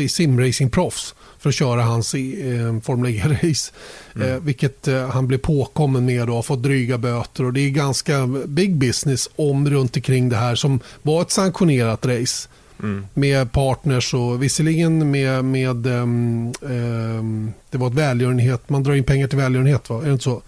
[0.09, 3.73] simracing-proffs för att köra hans eh, Formel E-race.
[4.15, 4.29] Mm.
[4.29, 7.45] Eh, vilket eh, han blev påkommen med och har fått dryga böter.
[7.45, 12.07] Och det är ganska big business om runt omkring det här som var ett sanktionerat
[12.07, 12.49] race.
[12.83, 13.07] Mm.
[13.15, 19.05] Med partners och visserligen med, med um, um, det var ett välgörenhet, man drar in
[19.05, 20.01] pengar till välgörenhet va?
[20.01, 20.43] Är det inte så?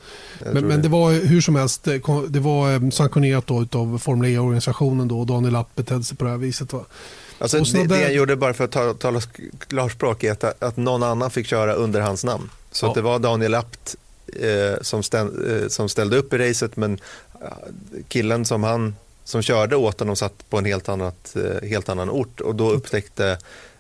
[0.53, 4.31] Men, men, det var hur som helst, eh, det var ehm, sanktionerat då av Formel
[4.31, 6.73] E-organisationen då och Daniel App betedde sig på det här viset.
[6.73, 6.85] Va?
[7.39, 9.21] Alltså, det, det jag gjorde bara för att tala, tala
[9.59, 12.51] klarspråk är att, att någon annan fick köra under hans namn.
[12.73, 12.93] Så ja.
[12.95, 16.99] det var Daniel Apt eh, som, ställ, eh, som ställde upp i racet men
[18.09, 22.11] killen som han som körde åt honom satt på en helt, annat, eh, helt annan
[22.11, 23.39] ort och då upptäckte,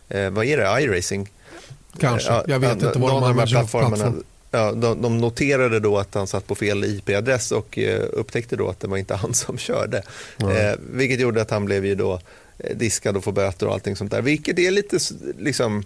[0.09, 1.31] eh, vad är det, iRacing?
[1.99, 4.13] Kanske, jag vet inte vad de använder plattformarna.
[4.51, 8.69] Ja, de, de, noterade då att han satt på fel IP-adress och eh, upptäckte då
[8.69, 10.03] att det var inte han som körde.
[10.39, 10.57] Mm.
[10.57, 12.21] Eh, vilket gjorde att han blev ju då
[12.59, 14.23] eh, diskad och får böter och allting sånt där.
[14.23, 14.99] Vilket är lite
[15.39, 15.85] liksom,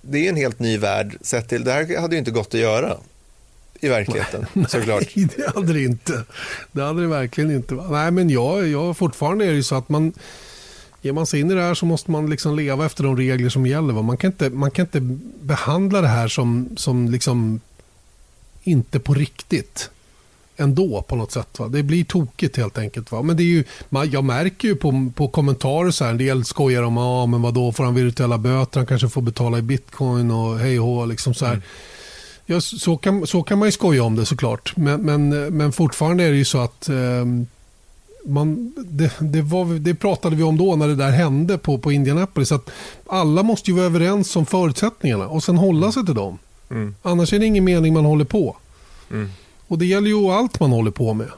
[0.00, 2.60] det är en helt ny värld sett till, det här hade ju inte gått att
[2.60, 2.96] göra
[3.80, 5.16] i verkligheten nej, såklart.
[5.16, 6.24] Nej, det hade det inte.
[6.72, 7.74] Det hade det verkligen inte.
[7.74, 10.12] Nej, men jag, jag, fortfarande är det ju så att man
[11.02, 13.48] Ger man sig in i det här så måste man liksom leva efter de regler
[13.48, 13.94] som gäller.
[13.94, 14.02] Va?
[14.02, 15.00] Man, kan inte, man kan inte
[15.40, 17.60] behandla det här som, som liksom
[18.62, 19.90] inte på riktigt
[20.56, 21.58] ändå på något sätt.
[21.58, 21.68] Va?
[21.68, 23.12] Det blir tokigt helt enkelt.
[23.12, 23.22] Va?
[23.22, 26.44] Men det är ju, man, jag märker ju på, på kommentarer så här, en del
[26.44, 29.62] skojar om ah, men vad då får han virtuella böter, han kanske får betala i
[29.62, 31.52] bitcoin och hej och liksom så här.
[31.52, 31.64] Mm.
[32.50, 34.76] Ja, så, kan, så kan man ju skoja om det såklart.
[34.76, 36.96] Men, men, men fortfarande är det ju så att eh,
[38.24, 41.92] man, det, det, var, det, pratade vi om då när det där hände på, på
[41.92, 42.52] Indianapolis.
[42.52, 42.70] Att
[43.06, 46.38] alla måste ju vara överens om förutsättningarna och sen hålla sig till dem.
[46.70, 46.94] Mm.
[47.02, 48.56] Annars är det ingen mening man håller på.
[49.10, 49.30] Mm.
[49.66, 51.30] Och det gäller ju allt man håller på med.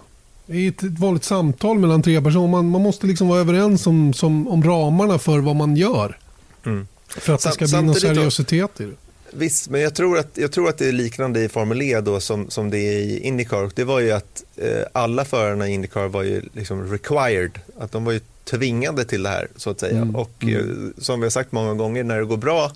[0.47, 2.49] I ett vanligt samtal mellan tre personer.
[2.49, 6.19] Man, man måste liksom vara överens om, som, om ramarna för vad man gör.
[6.67, 6.87] Mm.
[7.09, 9.10] För att det ska bli någon seriositet i det.
[9.33, 12.21] Visst, men jag tror, att, jag tror att det är liknande i Formel E då
[12.21, 13.71] som, som det är i Indycar.
[13.75, 18.05] Det var ju att eh, alla förarna i Indycar var ju liksom required, att de
[18.05, 19.97] var ju tvingade till det här så att säga.
[19.97, 20.17] Mm.
[20.17, 20.93] Och mm.
[20.97, 22.73] Eh, som vi har sagt många gånger, när det går bra,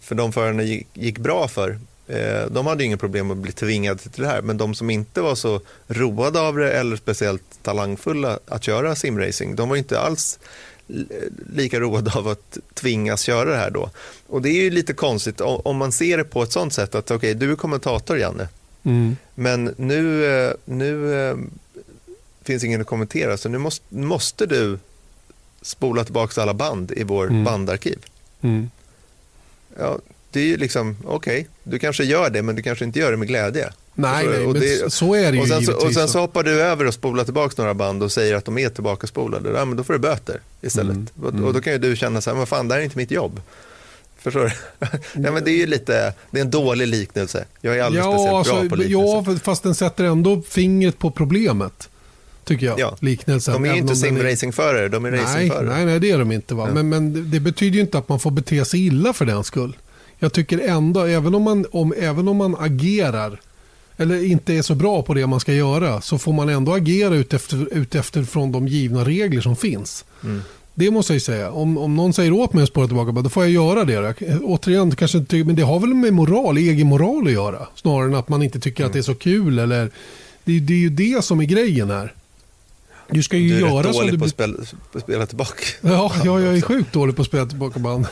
[0.00, 3.98] för de förarna gick, gick bra för, eh, de hade inga problem att bli tvingade
[3.98, 4.42] till det här.
[4.42, 9.56] Men de som inte var så roade av det eller speciellt talangfulla att köra simracing,
[9.56, 10.38] de var inte alls
[11.52, 13.90] lika road av att tvingas köra det här då.
[14.26, 17.10] Och det är ju lite konstigt om man ser det på ett sånt sätt att
[17.10, 18.48] okej, okay, du är kommentator Janne,
[18.82, 19.16] mm.
[19.34, 21.36] men nu, eh, nu eh,
[22.42, 24.78] finns ingen att kommentera så nu måste, måste du
[25.62, 27.44] spola tillbaka alla band i vår mm.
[27.44, 27.98] bandarkiv.
[28.40, 28.70] Mm.
[29.78, 29.98] Ja,
[30.30, 33.10] det är ju liksom, okej, okay, du kanske gör det men du kanske inte gör
[33.10, 33.72] det med glädje.
[33.98, 36.62] Nej, nej men så är det ju och sen, så, och sen så hoppar du
[36.62, 39.50] över och spolar tillbaka några band och säger att de är tillbaka spolade.
[39.50, 40.96] Ja, men då får du böter istället.
[40.96, 41.44] Mm, mm.
[41.44, 43.10] Och, då kan ju du känna så här, men fan det här är inte mitt
[43.10, 43.40] jobb.
[44.18, 44.50] Förstår du?
[45.22, 47.44] ja, men det är ju lite, det är en dålig liknelse.
[47.60, 49.32] Jag är aldrig ja, speciellt alltså, bra på liknelser.
[49.32, 51.88] Ja, fast den sätter ändå fingret på problemet.
[52.44, 52.96] Tycker jag, ja.
[53.00, 53.54] liknelsen.
[53.54, 55.68] De är ju inte simracingförare, de är nej, racingförare.
[55.68, 56.54] Nej, nej, det är de inte.
[56.54, 56.64] Va?
[56.68, 56.74] Ja.
[56.74, 59.76] Men, men det betyder ju inte att man får bete sig illa för den skull.
[60.18, 63.40] Jag tycker ändå, även om man, om, även om man agerar
[63.96, 67.14] eller inte är så bra på det man ska göra så får man ändå agera
[67.14, 70.04] utefter, utefter från de givna regler som finns.
[70.24, 70.42] Mm.
[70.74, 71.50] Det måste jag säga.
[71.50, 73.92] Om, om någon säger åt mig att spåra tillbaka, då får jag göra det.
[73.92, 77.66] Jag, återigen, kanske inte, men det har väl med moral, egen moral att göra.
[77.74, 78.88] Snarare än att man inte tycker mm.
[78.88, 79.58] att det är så kul.
[79.58, 79.90] Eller,
[80.44, 82.14] det, det är ju det som är grejen här.
[83.10, 84.18] Du ska ju du är göra rätt dålig du...
[84.18, 84.54] på att spela,
[85.02, 85.64] spela tillbaka.
[85.80, 88.06] Ja, ja, jag är sjukt dålig på att spela tillbaka band.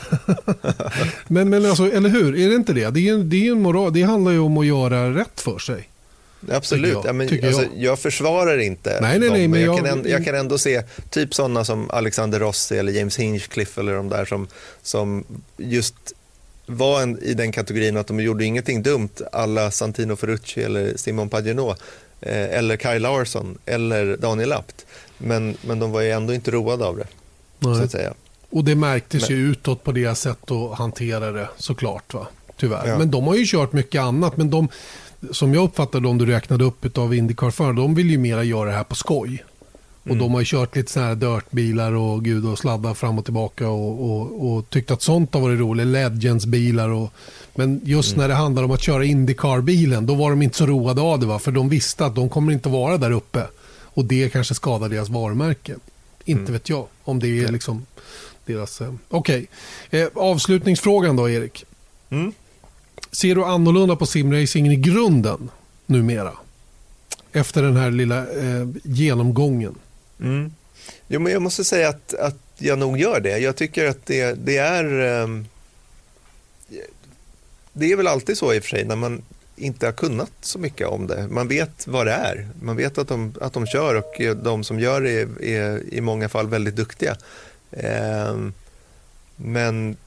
[1.27, 2.39] men, men alltså, eller hur?
[2.39, 2.89] Är det inte det?
[2.89, 5.89] Det, är, det, är en moral, det handlar ju om att göra rätt för sig.
[6.51, 6.93] Absolut.
[6.93, 7.69] Jag, ja, men, alltså, jag.
[7.75, 7.99] jag.
[7.99, 10.83] försvarar inte nej, nej, nej, dem, men jag, jag, kan ändå, jag kan ändå se
[11.09, 14.47] typ sådana som Alexander Rossi eller James Hinchcliffe eller de där som,
[14.83, 15.23] som
[15.57, 15.95] just
[16.65, 21.29] var en, i den kategorin att de gjorde ingenting dumt alla Santino Ferrucci eller Simon
[21.29, 21.77] Pagenaud
[22.21, 24.85] eller Kyle Larsson eller Daniel Apt.
[25.17, 27.07] Men, men de var ju ändå inte roade av det.
[27.59, 27.77] Nej.
[27.77, 28.13] Så att säga.
[28.49, 32.13] Och det märktes men, ju utåt på deras sätt att hantera det såklart.
[32.13, 32.27] Va?
[32.57, 32.87] Tyvärr.
[32.87, 32.97] Ja.
[32.97, 34.37] Men de har ju kört mycket annat.
[34.37, 34.67] Men de,
[35.31, 38.75] som jag uppfattar de du räknade upp av Indycar-förare, de vill ju mera göra det
[38.75, 39.43] här på skoj.
[40.05, 40.19] Och mm.
[40.19, 43.69] de har ju kört lite sådana här dirtbilar och gud och sladdar fram och tillbaka
[43.69, 45.87] och, och, och tyckt att sånt har varit roligt.
[45.87, 47.13] Legends-bilar och
[47.55, 48.21] men just mm.
[48.21, 51.25] när det handlar om att köra Indycar-bilen då var de inte så roade av det
[51.25, 51.39] va?
[51.39, 53.47] för de visste att de kommer inte vara där uppe
[53.81, 55.75] och det kanske skadar deras varumärke.
[56.25, 56.53] Inte mm.
[56.53, 57.85] vet jag om det är liksom
[58.45, 58.81] deras...
[58.81, 59.47] Eh, Okej,
[59.87, 60.01] okay.
[60.01, 61.65] eh, avslutningsfrågan då Erik.
[62.09, 62.33] Mm.
[63.11, 65.49] Ser du annorlunda på simracingen i grunden
[65.85, 66.31] numera?
[67.31, 69.75] Efter den här lilla eh, genomgången.
[70.21, 70.53] Mm.
[71.07, 73.37] Jo, men jag måste säga att, att jag nog gör det.
[73.37, 74.99] Jag tycker att det, det är...
[74.99, 75.47] Ehm,
[77.73, 79.21] det är väl alltid så i och för sig när man
[79.55, 81.27] inte har kunnat så mycket om det.
[81.27, 82.47] Man vet vad det är.
[82.61, 86.01] Man vet att de, att de kör och de som gör det är, är i
[86.01, 87.17] många fall väldigt duktiga.
[87.71, 88.53] Ehm,
[89.35, 89.97] men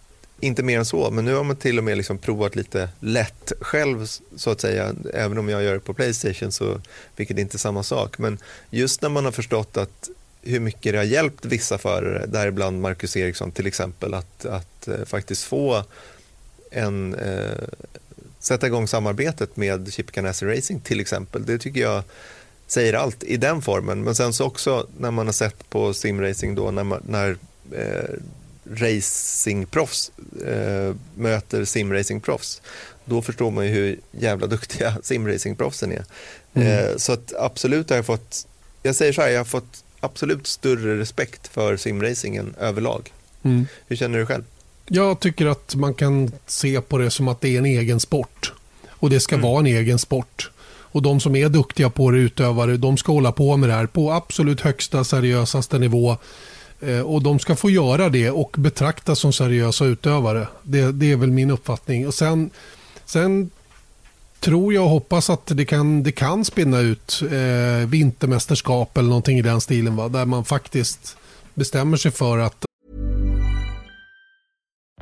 [0.40, 1.10] inte mer än så.
[1.10, 4.94] Men nu har man till och med liksom provat lite lätt själv så att säga.
[5.14, 6.80] Även om jag gör det på Playstation, så,
[7.16, 8.18] vilket är inte är samma sak.
[8.18, 8.38] Men
[8.70, 10.08] just när man har förstått att
[10.42, 15.04] hur mycket det har hjälpt vissa förare, däribland Marcus Eriksson till exempel, att, att uh,
[15.04, 15.84] faktiskt få
[16.70, 17.64] en, uh,
[18.38, 21.46] sätta igång samarbetet med Chip Ganassi Racing till exempel.
[21.46, 22.02] Det tycker jag
[22.66, 24.04] säger allt i den formen.
[24.04, 27.36] Men sen så också när man har sett på simracing då när, man, när
[27.72, 28.14] eh,
[28.70, 30.10] racingproffs
[30.46, 32.62] eh, möter simracingproffs
[33.08, 36.04] då förstår man ju hur jävla duktiga simracingproffsen är.
[36.54, 36.68] Mm.
[36.68, 38.46] Eh, så att absolut har jag fått,
[38.82, 43.12] jag säger så här, jag har fått absolut större respekt för simracingen överlag.
[43.42, 43.66] Mm.
[43.86, 44.44] Hur känner du själv?
[44.86, 48.52] Jag tycker att man kan se på det som att det är en egen sport.
[48.88, 49.50] Och det ska mm.
[49.50, 50.50] vara en egen sport.
[50.90, 53.86] Och de som är duktiga på det, utövare, de ska hålla på med det här
[53.86, 56.16] på absolut högsta seriösaste nivå.
[56.80, 60.48] Eh, och de ska få göra det och betraktas som seriösa utövare.
[60.62, 62.06] Det, det är väl min uppfattning.
[62.06, 62.50] Och sen,
[63.04, 63.50] sen
[64.40, 69.38] tror jag och hoppas att det kan, det kan spinna ut eh, vintermästerskap eller någonting
[69.38, 69.96] i den stilen.
[69.96, 70.08] Va?
[70.08, 71.16] Där man faktiskt
[71.54, 72.67] bestämmer sig för att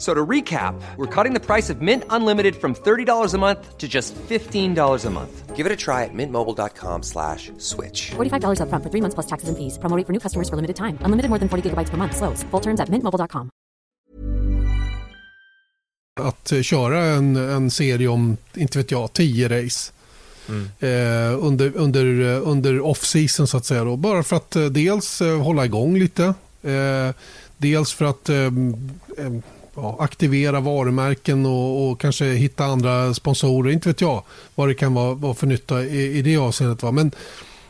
[0.00, 3.86] So to recap, we're cutting the price of Mint Unlimited from $30 a month to
[3.86, 5.54] just $15 a month.
[5.54, 8.12] Give it a try at mintmobile.com slash switch.
[8.12, 9.78] $45 up front for three months plus taxes and fees.
[9.78, 10.96] Promoting for new customers for limited time.
[11.04, 12.16] Unlimited more than 40 gigabytes per month.
[12.16, 12.42] Slows.
[12.50, 13.50] Full terms at mintmobile.com.
[16.20, 19.92] Att eh, köra en, en serie om, inte vet jag, 10 race.
[20.48, 20.68] Mm.
[20.80, 23.84] Eh, under, under, eh, under off-season så att säga.
[23.84, 23.96] Då.
[23.96, 26.34] Bara för att eh, dels eh, hålla igång lite.
[26.62, 27.10] Eh,
[27.58, 28.30] dels för att
[29.82, 33.72] ja, aktivera varumärken och, och, kanske hitta andra sponsorer.
[33.72, 34.22] Inte vet jag
[34.54, 36.82] vad det kan vara, vara för nytta i, i det avseendet.
[36.82, 36.92] Va?
[36.92, 37.12] Men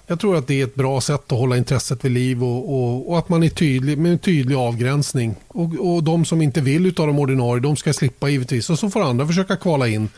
[0.07, 3.11] jag tror att det är ett bra sätt att hålla intresset vid liv och, och,
[3.11, 5.35] och att man är tydlig med en tydlig avgränsning.
[5.49, 8.71] Och, och de som inte vill av de ordinarie, de ska slippa givetvis.
[8.71, 10.09] Och så får andra försöka kvala in.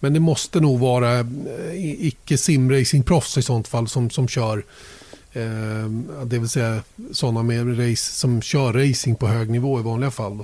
[0.00, 1.26] Men det måste nog vara eh,
[2.06, 4.64] icke simracingproffs i sånt fall som, som kör.
[5.32, 5.90] Eh,
[6.24, 10.38] det vill säga sådana med race, som kör racing på hög nivå i vanliga fall.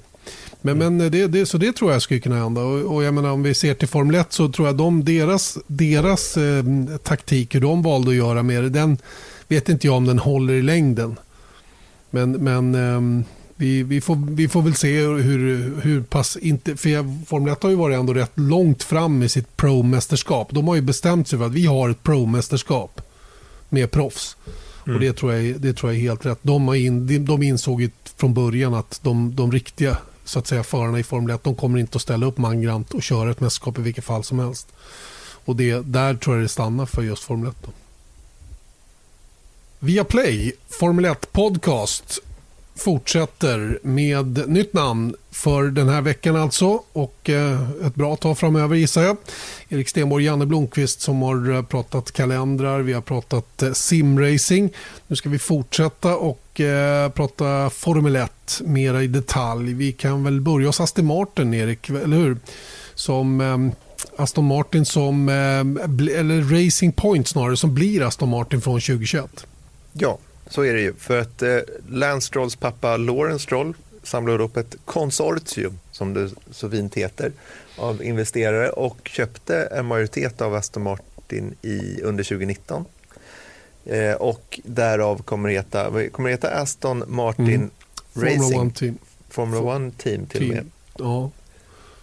[0.67, 0.97] Men, mm.
[0.97, 2.61] men det, det, så det tror jag skulle kunna hända.
[2.61, 5.59] Och, och jag menar, om vi ser till Formel 1 så tror jag de, deras,
[5.67, 6.65] deras eh,
[7.03, 8.99] taktik, hur de valde att göra med det, den
[9.49, 11.17] vet inte jag om den håller i längden.
[12.11, 13.25] Men, men eh,
[13.57, 16.37] vi, vi, får, vi får väl se hur, hur pass...
[16.37, 20.49] Inte, för Formel 1 har ju varit ändå rätt långt fram i sitt pro-mästerskap.
[20.51, 23.01] De har ju bestämt sig för att vi har ett pro-mästerskap
[23.69, 24.37] med proffs.
[24.87, 24.97] Mm.
[24.97, 26.39] Och det tror, jag, det tror jag är helt rätt.
[26.43, 30.99] De, har in, de insåg från början att de, de riktiga så att säga, förarna
[30.99, 33.83] i Formel 1 de kommer inte att ställa upp mangrant och köra ett mästerskap i
[33.83, 34.69] vilket fall som helst.
[35.45, 37.57] Och det, där tror jag det stannar för just Formel 1.
[37.63, 37.71] Då.
[39.79, 42.19] Via Play, Formel 1 Podcast
[42.77, 48.77] fortsätter med nytt namn för den här veckan alltså och eh, ett bra tag framöver
[48.77, 49.17] gissar jag.
[49.69, 54.73] Erik Stenborg, och Janne Blomqvist som har eh, pratat kalendrar, vi har pratat eh, simracing.
[55.07, 59.73] Nu ska vi fortsätta och och eh, prata Formel 1 mera i detalj.
[59.73, 62.37] Vi kan väl börja hos Aston Martin, Erik, eller hur?
[62.95, 63.59] Som eh,
[64.23, 69.47] Aston Martin som, eh, eller Racing Point snarare, som blir Aston Martin från 2021.
[69.93, 70.19] Ja,
[70.51, 70.95] så är det ju.
[70.95, 76.71] För att eh, Lance Strolls pappa Lawrence Stroll samlade upp ett konsortium, som det så
[76.71, 77.33] fint heter,
[77.77, 82.85] av investerare och köpte en majoritet av Aston Martin i, under 2019.
[83.87, 87.71] Eh, och därav kommer det heta, kommer det heta Aston Martin mm.
[88.15, 90.71] Racing Formula One Team, Formula One Team till och med.
[90.99, 91.31] Ja.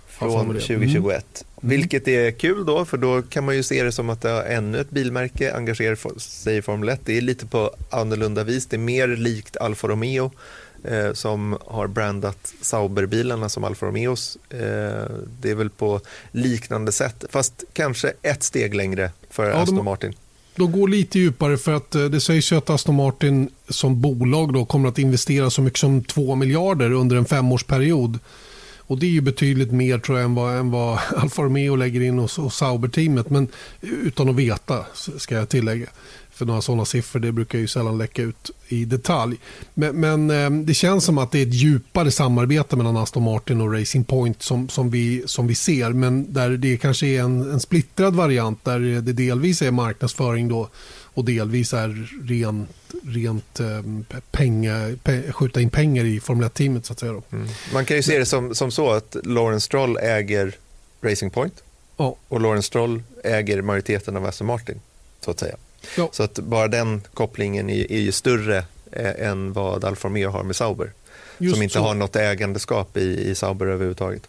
[0.08, 1.46] Från 2021.
[1.62, 1.70] Mm.
[1.70, 4.44] Vilket är kul då, för då kan man ju se det som att det har
[4.44, 7.00] ännu ett bilmärke engagerar sig i Formel 1.
[7.06, 8.66] Det är lite på annorlunda vis.
[8.66, 10.32] Det är mer likt Alfa Romeo
[10.84, 14.38] eh, som har brandat Sauberbilarna som Alfa Romeos.
[14.50, 14.60] Eh,
[15.42, 20.14] det är väl på liknande sätt, fast kanske ett steg längre för ja, Aston Martin.
[20.56, 24.54] De går lite djupare för att eh, det sägs ju att Aston Martin som bolag
[24.54, 28.20] då kommer att investera så mycket som 2 miljarder under en femårsperiod.
[28.78, 32.02] Och det är ju betydligt mer tror jag än vad, än vad Alfa Romeo lägger
[32.02, 33.30] in och, hos Sauber-teamet.
[33.30, 33.48] Men
[33.82, 34.86] utan att veta
[35.18, 35.88] ska jag tillägga.
[36.34, 39.38] För några sådana siffror det brukar ju sällan läcka ut i detalj.
[39.74, 43.62] Men, men eh, det känns som att det är ett djupare samarbete mellan Aston Martin
[43.62, 45.90] och Racing Point som, som, vi, som vi ser.
[45.90, 50.70] Men där det kanske är en, en splittrad variant där det delvis är marknadsföring då
[51.14, 52.68] och delvis är ren,
[53.04, 53.82] rent eh,
[54.32, 56.86] penga, pe, skjuta in pengar i Formel 1-teamet.
[56.86, 57.22] så att säga.
[57.32, 57.48] Mm.
[57.74, 60.56] Man kan ju se det som, som så att Lawrence Stroll äger
[61.02, 61.64] Racing Point
[61.98, 62.16] ja.
[62.28, 64.82] och Lawrence Stroll äger majoriteten av Aston Martin.
[65.22, 65.56] så att säga.
[65.98, 66.10] Ja.
[66.12, 68.58] Så att bara den kopplingen är, är ju större
[68.92, 70.92] eh, än vad Alfa Romeo har med Sauber.
[71.38, 71.80] Just som inte så.
[71.80, 74.28] har något ägandeskap i, i Sauber överhuvudtaget.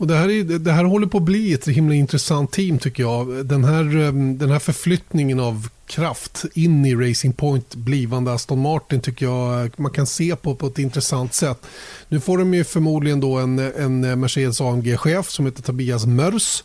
[0.00, 3.02] Och det, här är, det här håller på att bli ett himla intressant team tycker
[3.02, 3.46] jag.
[3.46, 9.00] Den här, eh, den här förflyttningen av kraft in i Racing Point, blivande Aston Martin,
[9.00, 11.66] tycker jag man kan se på på ett intressant sätt.
[12.08, 16.62] Nu får de ju förmodligen då en, en Mercedes AMG-chef som heter Tobias Mörs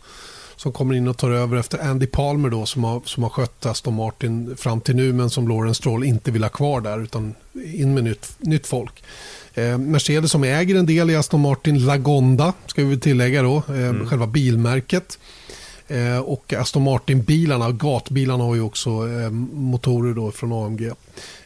[0.56, 3.66] som kommer in och tar över efter Andy Palmer då, som, har, som har skött
[3.66, 7.34] Aston Martin fram till nu men som Lawrence Stroll inte vill ha kvar där utan
[7.74, 9.04] in med nytt, nytt folk.
[9.54, 13.88] Eh, Mercedes som äger en del i Aston Martin Lagonda ska vi tillägga då, eh,
[13.88, 14.06] mm.
[14.06, 15.18] själva bilmärket.
[15.88, 20.86] Eh, och Aston Martin-bilarna, gatbilarna har ju också eh, motorer då från AMG.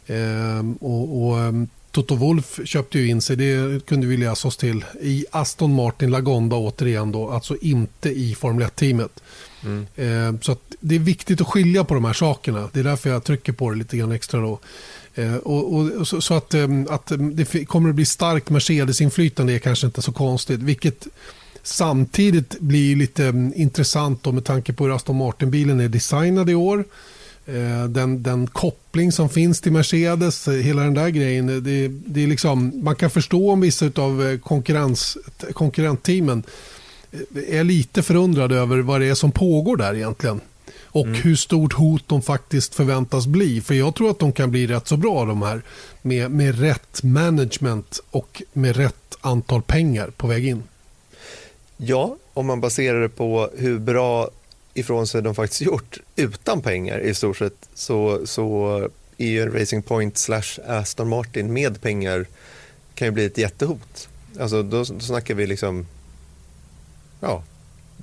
[0.06, 4.56] Eh, och, och ehm, Toto Wolf köpte ju in sig, det kunde vi läsa oss
[4.56, 9.22] till, i Aston Martin Lagonda återigen då, alltså inte i Formel 1-teamet.
[9.64, 9.86] Mm.
[9.96, 12.68] Eh, så det är viktigt att skilja på de här sakerna.
[12.72, 14.58] Det är därför jag trycker på det lite grann extra då.
[15.14, 19.58] Eh, och, och, så, så att, eh, att det kommer att bli starkt Mercedes-inflytande är
[19.58, 20.60] kanske inte så konstigt.
[20.60, 21.06] Vilket
[21.62, 26.54] samtidigt blir lite mm, intressant då med tanke på hur Aston Martin-bilen är designad i
[26.54, 26.84] år.
[27.54, 31.46] Eh, den, den koppling som finns till Mercedes, eh, hela den där grejen.
[31.46, 34.38] Det, det är liksom, man kan förstå om vissa av eh,
[35.52, 36.42] konkurrentteamen
[37.48, 40.40] är lite förundrade över vad det är som pågår där egentligen.
[40.84, 41.22] Och mm.
[41.22, 43.60] hur stort hot de faktiskt förväntas bli.
[43.60, 45.62] För jag tror att de kan bli rätt så bra de här.
[46.02, 50.62] Med, med rätt management och med rätt antal pengar på väg in.
[51.76, 54.30] Ja, om man baserar det på hur bra
[54.80, 58.78] ifrån sig de faktiskt gjort utan pengar i stort sett så, så
[59.18, 62.26] är ju Racing Point slash Aston Martin med pengar
[62.94, 64.08] kan ju bli ett jättehot.
[64.40, 65.86] Alltså då, då snackar vi liksom,
[67.20, 67.42] ja,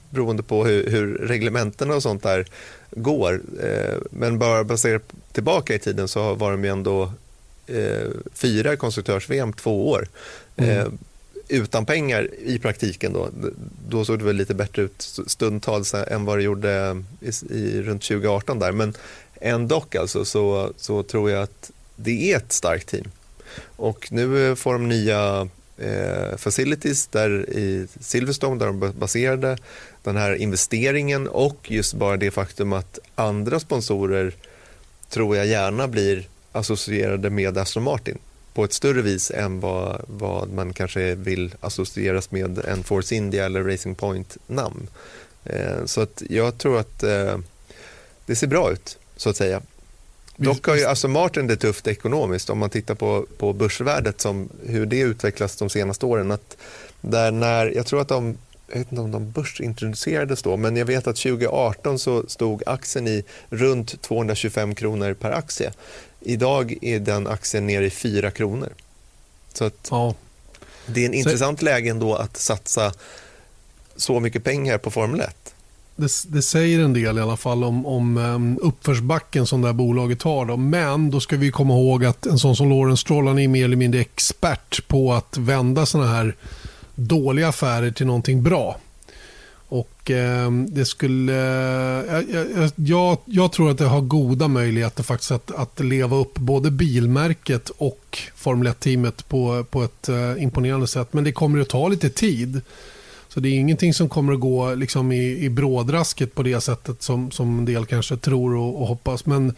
[0.10, 2.48] beroende på hur, hur reglementena och sånt där
[2.92, 3.42] går.
[3.64, 7.12] Eh, men bara baserat tillbaka i tiden så var de ju ändå
[7.68, 10.08] eh, fyra konstruktörs-VM två år.
[10.56, 10.78] Mm.
[10.78, 10.88] Eh,
[11.50, 13.30] utan pengar i praktiken då,
[13.90, 18.02] då såg det väl lite bättre ut stundtals än vad det gjorde i, i runt
[18.02, 18.72] 2018 där.
[18.72, 18.94] Men
[19.42, 23.06] ändå alltså så, så tror jag att det är ett starkt team.
[23.76, 29.58] Och nu får de nya eh, facilities där i Silverstone där de baserade
[30.04, 34.34] den här investeringen och just bara det faktum att andra sponsorer
[35.10, 38.18] tror jag gärna blir associerade med Aston Martin
[38.58, 43.46] på ett större vis än vad, vad man kanske vill associeras med en Force India
[43.46, 44.88] eller Racing Point-namn.
[45.44, 47.38] Eh, så att jag tror att eh,
[48.26, 49.62] det ser bra ut, så att säga.
[50.38, 54.50] Dock har ju Aston Martin det tufft ekonomiskt om man tittar på, på börsvärdet, som,
[54.66, 56.32] hur det utvecklas de senaste åren.
[56.32, 56.58] Att
[57.02, 58.38] där när, jag tror att de
[58.68, 63.08] jag vet inte om de börsintroducerades då, men jag vet att 2018 så stod aktien
[63.08, 65.72] i runt 225 kronor per aktie.
[66.22, 68.70] Idag är den aktien nere i 4 kronor.
[69.54, 70.16] Så att ja.
[70.86, 71.18] Det är en så...
[71.18, 72.94] intressant läge ändå att satsa
[73.96, 75.54] så mycket pengar på Formel 1.
[75.96, 79.74] det, det, säger en del i alla fall om, om um, uppförsbacken som det här
[79.74, 80.46] bolaget har.
[80.46, 80.58] Då.
[80.58, 83.76] Men då ska vi komma ihåg att en sån som Lawrence Stroll är mer eller
[83.76, 86.36] mindre expert på att vända såna här
[86.96, 88.78] dåliga affärer till någonting bra.
[89.70, 91.34] Och eh, det skulle...
[91.34, 96.38] Eh, jag, jag, jag, tror att det har goda möjligheter faktiskt att, att leva upp
[96.38, 101.14] både bilmärket och Formel 1-teamet på, på ett eh, imponerande sätt.
[101.14, 102.62] Men det kommer att ta lite tid.
[103.30, 107.02] Så det är ingenting som kommer att gå liksom i, i brådrasket på det sättet
[107.02, 109.26] som, som en del kanske tror och, och hoppas.
[109.26, 109.56] Men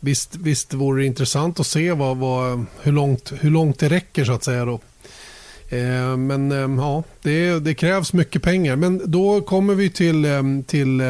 [0.00, 4.24] visst, visst vore det intressant att se vad, vad, hur, långt, hur långt det räcker
[4.24, 4.64] så att säga.
[4.64, 4.80] Då.
[5.68, 8.76] Eh, men eh, ja, det, det, krävs mycket pengar.
[8.76, 11.02] Men då kommer vi till, eh, till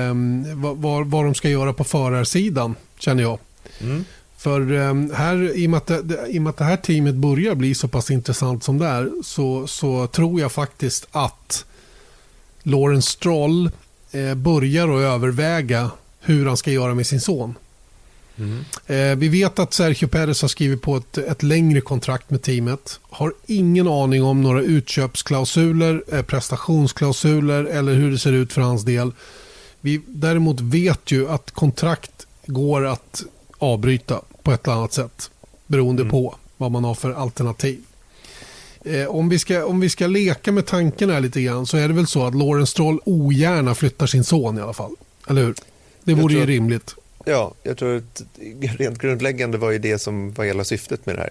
[0.54, 3.38] vad, vad de ska göra på förarsidan, känner jag.
[3.80, 4.04] Mm.
[4.36, 4.60] För
[5.14, 7.88] här, i och, med att det, i med att det här teamet börjar bli så
[7.88, 11.64] pass intressant som det är så, så tror jag faktiskt att
[12.62, 13.70] Lawrence Stroll
[14.36, 15.90] börjar att överväga
[16.20, 17.54] hur han ska göra med sin son.
[18.38, 18.64] Mm.
[18.86, 23.00] Eh, vi vet att Sergio Perez har skrivit på ett, ett, längre kontrakt med teamet.
[23.10, 28.82] Har ingen aning om några utköpsklausuler, eh, prestationsklausuler eller hur det ser ut för hans
[28.82, 29.12] del.
[29.80, 33.24] Vi däremot vet ju att kontrakt går att
[33.58, 35.30] avbryta på ett eller annat sätt
[35.66, 36.10] beroende mm.
[36.10, 37.80] på vad man har för alternativ.
[38.84, 41.88] Eh, om, vi ska, om vi ska leka med tanken här lite grann så är
[41.88, 44.94] det väl så att Lawrence Stroll ogärna flyttar sin son i alla fall.
[45.28, 45.54] Eller hur?
[46.04, 46.94] Det vore ju rimligt.
[47.24, 48.22] Ja, jag tror att
[48.78, 51.30] rent grundläggande var ju det som var hela syftet med det här.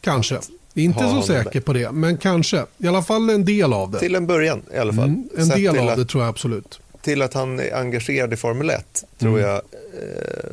[0.00, 0.38] Kanske.
[0.74, 2.66] Inte så säker på det, men kanske.
[2.78, 3.98] I alla fall en del av det.
[3.98, 5.04] Till en början i alla fall.
[5.04, 6.80] Mm, en Sätt del av att, det tror jag absolut.
[7.02, 9.50] Till att han är engagerad i Formel 1 tror mm.
[9.50, 10.50] jag eh,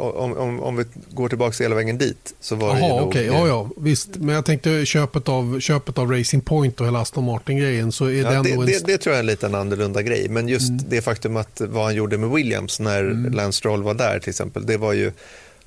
[0.00, 3.08] om, om, om vi går tillbaka hela vägen dit så var Aha, det nog...
[3.08, 3.26] Okay.
[3.26, 4.16] Ja, ja, visst.
[4.16, 8.22] Men jag tänkte köpet av, köpet av Racing Point och hela Aston Martin-grejen så är
[8.22, 8.66] ja, den det, en...
[8.66, 10.28] det, det, tror jag är en liten annorlunda grej.
[10.28, 10.84] Men just mm.
[10.88, 13.32] det faktum att vad han gjorde med Williams när mm.
[13.32, 15.12] Lance Stroll var där till exempel, det var ju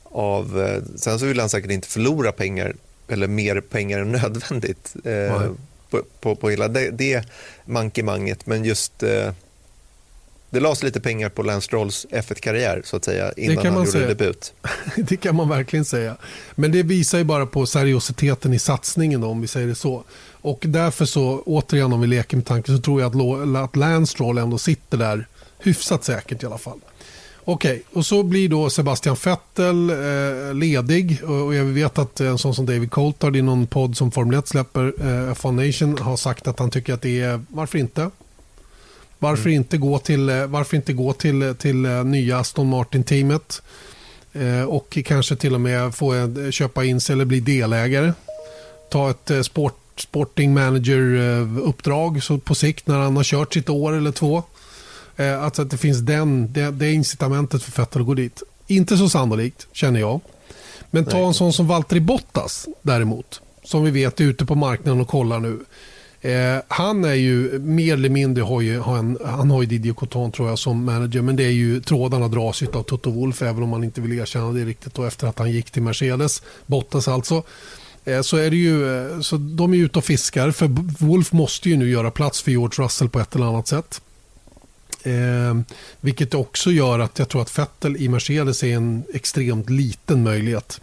[0.03, 0.61] av...
[0.61, 2.75] Eh, sen så ville han säkert inte förlora pengar
[3.07, 5.51] eller mer pengar än nödvändigt eh,
[5.89, 7.25] på, på, på, hela det, det
[7.65, 8.45] mankemanget.
[8.45, 9.03] Men just...
[9.03, 9.31] Eh,
[10.53, 14.07] det lades lite pengar på Lance Strolls F1-karriär så att säga innan han gjorde säga.
[14.07, 14.53] debut.
[14.95, 16.15] det kan man verkligen säga.
[16.55, 20.03] Men det visar ju bara på seriositeten i satsningen då, om vi säger det så.
[20.31, 24.11] Och därför så, återigen om vi leker med tanken, så tror jag att, att Lance
[24.11, 25.27] Stroll ändå sitter där
[25.59, 26.79] hyfsat säkert i alla fall.
[27.45, 32.37] Okej, okay, och så blir då Sebastian Vettel eh, ledig och jag vet att en
[32.37, 36.17] sån som David Coulthard i någon podd som Formel 1 släpper, eh, F1 Nation, har
[36.17, 38.09] sagt att han tycker att det är, varför inte?
[39.23, 39.53] Varför mm.
[39.53, 43.61] inte gå till, eh, varför inte gå till, till eh, nya Aston Martin-teamet?
[44.33, 46.13] Eh, och kanske till och med få
[46.51, 48.13] köpa in sig eller bli delägare.
[48.91, 54.11] Ta ett sport, sporting manager-uppdrag så på sikt när han har kört sitt år eller
[54.11, 54.43] två.
[55.41, 58.43] Alltså att det finns den, det, det incitamentet för Vettel att gå dit.
[58.67, 60.19] Inte så sannolikt, känner jag.
[60.91, 63.41] Men ta en sån som Valtteri Bottas däremot.
[63.63, 65.59] Som vi vet är ute på marknaden och kollar nu.
[66.23, 69.93] Eh, han är ju mer eller mindre, har ju, har en, han har ju Didier
[69.93, 73.63] Coton tror jag som manager, men det är ju trådarna dras av Toto Wolf, även
[73.63, 77.07] om man inte vill erkänna det riktigt då, efter att han gick till Mercedes, Bottas
[77.07, 77.43] alltså.
[78.05, 80.67] Eh, så är det ju, eh, så de är ute och fiskar, för
[81.05, 84.01] Wolf måste ju nu göra plats för George Russell på ett eller annat sätt.
[85.03, 85.57] Eh,
[86.01, 90.81] vilket också gör att jag tror att Vettel i Mercedes är en extremt liten möjlighet.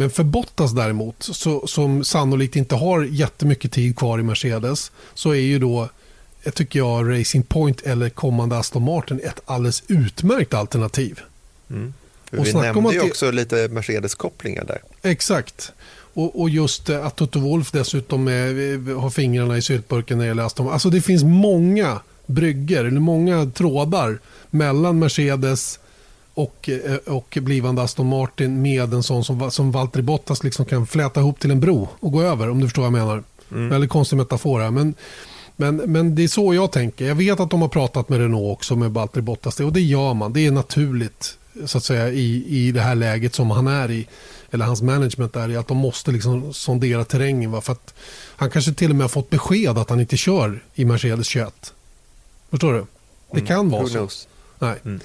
[0.00, 5.30] Men för Bottas däremot, så, som sannolikt inte har jättemycket tid kvar i Mercedes, så
[5.30, 5.88] är ju då
[6.42, 11.20] jag tycker jag Racing Point eller kommande Aston Martin ett alldeles utmärkt alternativ.
[11.70, 11.94] Mm.
[12.30, 14.82] vi nämnde ju också lite Mercedes-kopplingar där.
[15.02, 15.72] Exakt.
[16.14, 20.42] Och, och, just att Toto Wolf dessutom är, har fingrarna i syltburken när det gäller
[20.42, 20.74] Aston Martin.
[20.74, 24.18] Alltså det finns många brygger, eller många trådar
[24.50, 25.79] mellan Mercedes,
[26.42, 30.86] och, eh, och blivande Aston Martin med en sån som, som Valtteri Bottas liksom kan
[30.86, 33.22] fläta ihop till en bro och gå över om du förstår vad jag menar.
[33.52, 33.68] Mm.
[33.68, 34.70] Väldigt konstig metafor här.
[34.70, 34.94] Men,
[35.56, 37.04] men, men det är så jag tänker.
[37.04, 40.14] Jag vet att de har pratat med Renault också med Valtteri Bottas och det gör
[40.14, 40.32] man.
[40.32, 44.06] Det är naturligt så att säga i, i det här läget som han är i
[44.50, 47.50] eller hans management är i att de måste liksom sondera terrängen.
[47.50, 47.60] Va?
[47.60, 47.94] För att
[48.36, 51.74] han kanske till och med har fått besked att han inte kör i Mercedes 21.
[52.50, 52.86] Förstår du?
[53.30, 53.46] Det mm.
[53.46, 53.70] kan mm.
[53.70, 54.08] vara så.
[54.58, 54.76] Nej.
[54.84, 55.00] Mm.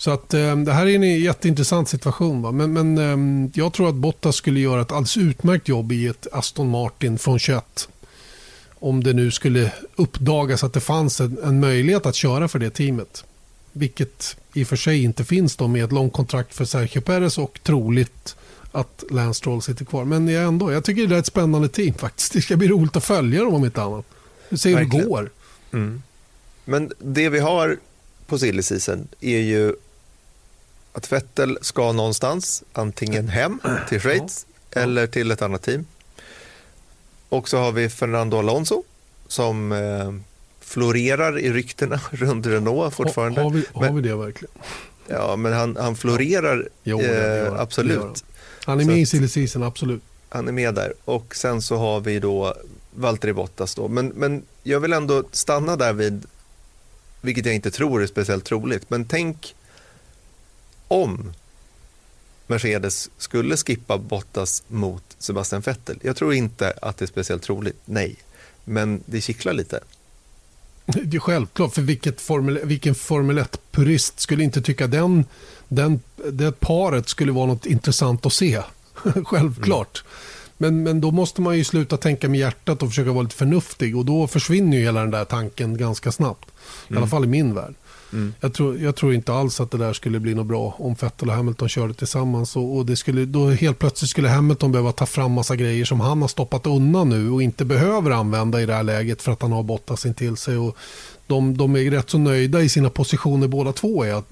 [0.00, 2.42] Så att, eh, det här är en jätteintressant situation.
[2.42, 2.52] Va?
[2.52, 6.26] Men, men eh, jag tror att Bottas skulle göra ett alldeles utmärkt jobb i ett
[6.32, 7.88] Aston Martin från 21.
[8.74, 12.70] Om det nu skulle uppdagas att det fanns en, en möjlighet att köra för det
[12.70, 13.24] teamet.
[13.72, 17.38] Vilket i och för sig inte finns då med ett långt kontrakt för Sergio Perez
[17.38, 18.36] och troligt
[18.72, 20.04] att Lance Stroll sitter kvar.
[20.04, 22.32] Men jag, ändå, jag tycker det är ett spännande team faktiskt.
[22.32, 24.06] Det ska bli roligt att följa dem om inte annat.
[24.48, 25.30] Vi ser hur det går.
[25.72, 26.02] Mm.
[26.64, 27.76] Men det vi har
[28.26, 29.74] på silly season är ju
[30.92, 34.80] att Vettel ska någonstans, antingen hem till Schweiz ja.
[34.80, 35.86] eller till ett annat team.
[37.28, 38.82] Och så har vi Fernando Alonso
[39.28, 40.12] som eh,
[40.60, 43.40] florerar i ryktena runt Renault fortfarande.
[43.40, 44.54] Har, vi, har men, vi det verkligen?
[45.06, 48.24] Ja, men han, han florerar jo, eh, absolut.
[48.64, 50.02] Han är med i silly season, absolut.
[50.28, 50.92] Han är med där.
[51.04, 52.54] Och sen så har vi då
[52.94, 53.88] Valtteri Bottas då.
[53.88, 56.26] Men, men jag vill ändå stanna där vid,
[57.20, 59.54] vilket jag inte tror är speciellt troligt, men tänk
[60.90, 61.32] om
[62.46, 65.98] Mercedes skulle skippa Bottas mot Sebastian Vettel.
[66.02, 68.16] Jag tror inte att det är speciellt troligt, nej.
[68.64, 69.80] Men det kittlar lite.
[70.86, 75.24] Det är självklart, för vilket formel, vilken Formel 1-purist skulle inte tycka den,
[75.68, 76.00] den,
[76.32, 78.62] det paret skulle vara något intressant att se.
[79.24, 80.04] självklart.
[80.04, 80.10] Mm.
[80.56, 83.96] Men, men då måste man ju sluta tänka med hjärtat och försöka vara lite förnuftig
[83.96, 86.48] och då försvinner ju hela den där tanken ganska snabbt.
[86.48, 86.52] I
[86.88, 87.10] alla mm.
[87.10, 87.74] fall i min värld.
[88.12, 88.34] Mm.
[88.40, 91.28] Jag, tror, jag tror inte alls att det där skulle bli något bra om Vettel
[91.28, 92.56] och Hamilton körde tillsammans.
[92.56, 96.00] Och, och, det skulle, då helt plötsligt skulle Hamilton behöva ta fram massa grejer som
[96.00, 99.42] han har stoppat undan nu och inte behöver använda i det här läget för att
[99.42, 100.56] han har Bottas till sig.
[100.56, 100.76] Och
[101.26, 104.22] de, de är rätt så nöjda i sina positioner båda två, är,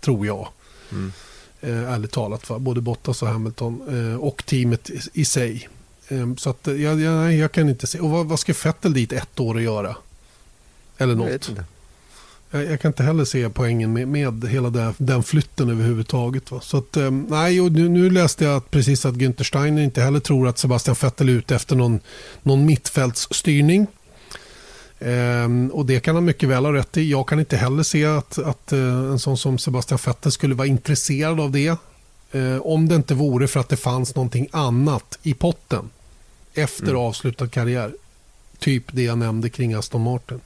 [0.00, 0.48] tror jag.
[0.92, 1.12] Mm.
[1.60, 2.58] Eh, ärligt talat, va?
[2.58, 5.68] både Bottas och Hamilton eh, och teamet i, i sig.
[6.08, 8.00] Eh, så att, jag, jag, jag, kan inte se.
[8.00, 9.96] Och vad, vad ska Vettel dit ett år att göra?
[10.98, 11.50] Eller något?
[12.56, 16.50] Jag, jag, kan inte heller se poängen med, med hela det, den flytten överhuvudtaget.
[16.50, 16.60] Va?
[16.60, 20.02] Så att, eh, nej, och nu, nu, läste jag att precis att Günther Steiner inte
[20.02, 22.00] heller tror att Sebastian Vettel är ute efter någon,
[22.42, 23.86] någon mittfältsstyrning.
[24.98, 27.10] Ehm, och det kan han mycket väl ha rätt i.
[27.10, 30.68] Jag kan inte heller se att, att eh, en sån som Sebastian Vettel skulle vara
[30.68, 31.76] intresserad av det.
[32.32, 35.90] Ehm, om det inte vore för att det fanns någonting annat i potten
[36.54, 36.96] efter mm.
[36.96, 37.92] avslutad karriär.
[38.58, 40.40] Typ det jag nämnde kring Aston Martin.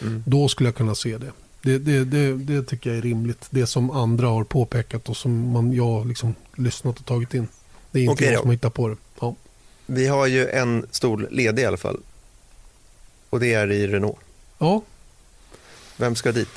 [0.00, 0.22] Mm.
[0.26, 1.32] Då skulle jag kunna se det.
[1.62, 2.32] Det, det, det.
[2.32, 3.46] det, tycker jag är rimligt.
[3.50, 7.48] Det som andra har påpekat och som man, jag liksom lyssnat och tagit in.
[7.90, 8.96] Det är inte okay, jag som hittar på det.
[9.20, 9.34] Ja.
[9.86, 12.00] Vi har ju en stol ledig i alla fall.
[13.30, 14.18] Och det är i Renault.
[14.58, 14.82] Ja.
[15.96, 16.48] Vem ska dit?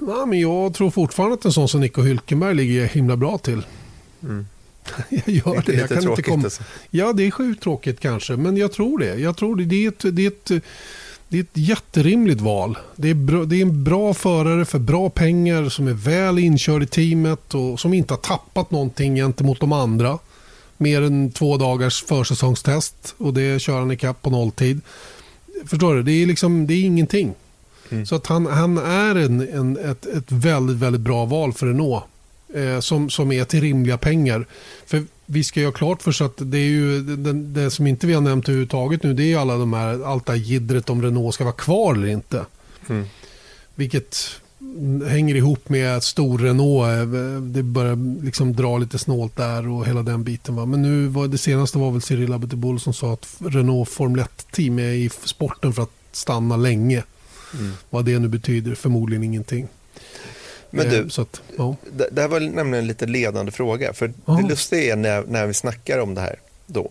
[0.00, 3.66] Ja, men jag tror fortfarande att en sån som Nico Hülkenberg ligger himla bra till.
[4.22, 4.46] Mm.
[5.08, 5.72] Jag gör det.
[5.72, 5.78] det.
[5.78, 6.44] Jag kan inte komma...
[6.44, 6.62] Alltså.
[6.90, 9.14] Ja, det är sjukt tråkigt kanske, men jag tror det.
[9.14, 9.64] Jag tror det.
[9.64, 10.64] Det är ett, det är ett,
[11.34, 12.78] det är ett jätterimligt val.
[12.96, 16.82] Det är, bra, det är en bra förare för bra pengar som är väl inkörd
[16.82, 20.18] i teamet och som inte har tappat någonting gentemot de andra.
[20.76, 24.80] Mer än två dagars försäsongstest och det kör han ikapp på nolltid.
[25.66, 26.02] Förstår du?
[26.02, 27.34] Det är, liksom, det är ingenting.
[27.90, 28.06] Mm.
[28.06, 32.04] Så att han, han är en, en, ett, ett väldigt, väldigt bra val för Renault.
[32.54, 34.46] Eh, som, som är till rimliga pengar.
[34.86, 38.06] För vi ska göra klart för sig att det är ju det, det, som inte
[38.06, 40.90] vi har nämnt överhuvudtaget nu det är ju alla de här, allt det här jiddret
[40.90, 42.46] om Renault ska vara kvar eller inte.
[42.88, 43.06] Mm.
[43.74, 44.16] Vilket
[45.08, 49.86] hänger ihop med att stor Renault, eh, det börjar liksom dra lite snålt där och
[49.86, 50.56] hela den biten.
[50.56, 50.66] Va?
[50.66, 54.78] Men nu var det senaste var väl Cyril Abiteboul som sa att Renault Formel 1-team
[54.78, 57.02] är i sporten för att stanna länge.
[57.54, 57.72] Mm.
[57.90, 59.68] Vad det nu betyder, förmodligen ingenting.
[60.74, 61.76] Men du, eh, att, ja.
[61.92, 63.92] det, det här var nämligen en lite ledande fråga.
[63.92, 64.32] För ja.
[64.32, 66.90] det lustiga är när, när vi snackar om det här då,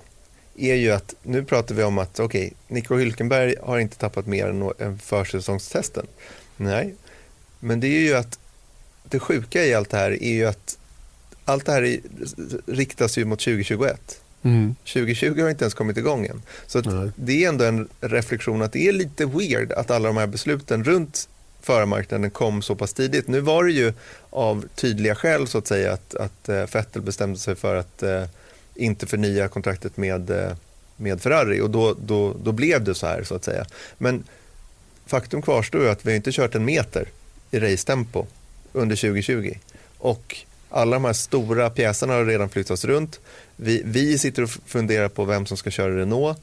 [0.57, 4.27] är ju att nu pratar vi om att okej, okay, Nico Hülkenberg har inte tappat
[4.27, 6.07] mer än, än försäsongstesten.
[6.57, 6.95] Nej,
[7.59, 8.39] men det är ju att
[9.03, 10.77] det sjuka i allt det här är ju att
[11.45, 11.99] allt det här är,
[12.65, 14.21] riktas ju mot 2021.
[14.43, 14.75] Mm.
[14.85, 16.41] 2020 har inte ens kommit igång än.
[16.67, 16.81] Så
[17.15, 20.83] det är ändå en reflektion att det är lite weird att alla de här besluten
[20.83, 21.29] runt
[21.63, 23.27] förarmarknaden kom så pass tidigt.
[23.27, 23.93] Nu var det ju
[24.29, 28.23] av tydliga skäl så att säga att, att eh, Vettel bestämde sig för att eh,
[28.75, 30.55] inte förnya kontraktet med, eh,
[30.95, 33.65] med Ferrari och då, då, då blev det så här så att säga.
[33.97, 34.23] Men
[35.05, 37.07] faktum kvarstår ju att vi inte kört en meter
[37.51, 38.25] i racetempo
[38.73, 39.53] under 2020
[39.97, 40.37] och
[40.69, 43.19] alla de här stora pjäserna har redan flyttats runt.
[43.55, 46.37] Vi, vi sitter och funderar på vem som ska köra Renault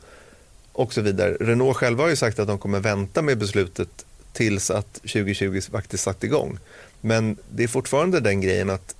[0.72, 1.36] och så vidare.
[1.40, 6.04] Renault själva har ju sagt att de kommer vänta med beslutet tills att 2020 faktiskt
[6.04, 6.58] satt igång.
[7.00, 8.94] Men det är fortfarande den grejen att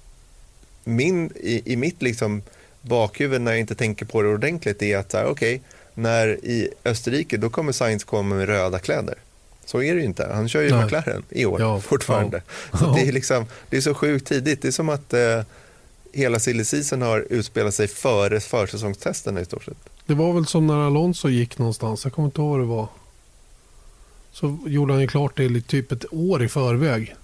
[0.85, 2.43] min, i, i mitt liksom
[2.83, 5.61] bakhuvud när jag inte tänker på det ordentligt är att okej, okay,
[5.95, 9.15] när i Österrike då kommer Sainz komma med röda kläder.
[9.65, 10.31] Så är det ju inte.
[10.35, 10.85] Han kör ju Nej.
[10.85, 12.43] McLaren i år ja, fortfarande.
[12.73, 12.79] Ja.
[12.79, 14.63] Så det, är liksom, det är så sjukt tidigt.
[14.63, 15.43] Det är som att eh,
[16.13, 19.77] hela silly season har utspelat sig före försäsongstesten i stort sett.
[20.07, 22.05] Det var väl som när Alonso gick någonstans.
[22.05, 22.89] Jag kommer inte ihåg vad det var.
[24.33, 27.15] Så gjorde han ju klart det typ ett år i förväg.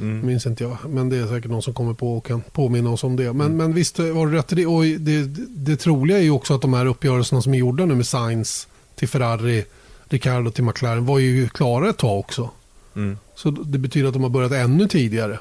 [0.00, 0.26] Mm.
[0.26, 0.76] Minns inte jag.
[0.88, 3.32] Men det är säkert någon som kommer på och kan påminna oss om det.
[3.32, 3.56] Men, mm.
[3.56, 4.66] men visst var det rätt i det.
[4.66, 7.94] Och det, det troliga är ju också att de här uppgörelserna som är gjorda nu
[7.94, 9.64] med Sainz till Ferrari,
[10.04, 12.50] Ricardo till McLaren var ju klara ett tag också.
[12.96, 13.18] Mm.
[13.34, 15.38] Så det betyder att de har börjat ännu tidigare.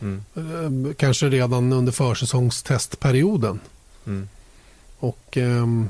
[0.00, 0.24] Mm.
[0.34, 3.60] Eh, kanske redan under försäsongstestperioden.
[4.06, 4.28] Mm.
[4.98, 5.88] Och um,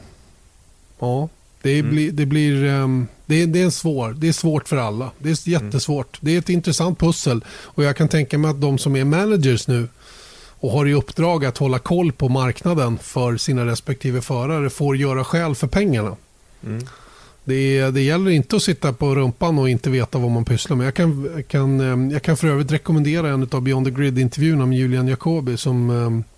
[0.99, 1.29] ja,
[1.63, 1.91] det, mm.
[1.91, 5.11] blir, det, blir um, det, det, är svår, det är svårt för alla.
[5.19, 6.19] Det är jättesvårt.
[6.21, 7.45] Det är ett intressant pussel.
[7.49, 9.89] Och jag kan tänka mig att de som är managers nu
[10.61, 15.25] och har i uppdrag att hålla koll på marknaden för sina respektive förare får göra
[15.25, 16.17] skäl för pengarna.
[16.65, 16.87] Mm.
[17.45, 20.87] Det, det gäller inte att sitta på rumpan och inte veta vad man pysslar med.
[20.87, 24.79] Jag kan, kan, eh, jag kan för övrigt rekommendera en av Beyond the Grid-intervjuerna med
[24.79, 26.35] Julian Jacobi som, eh,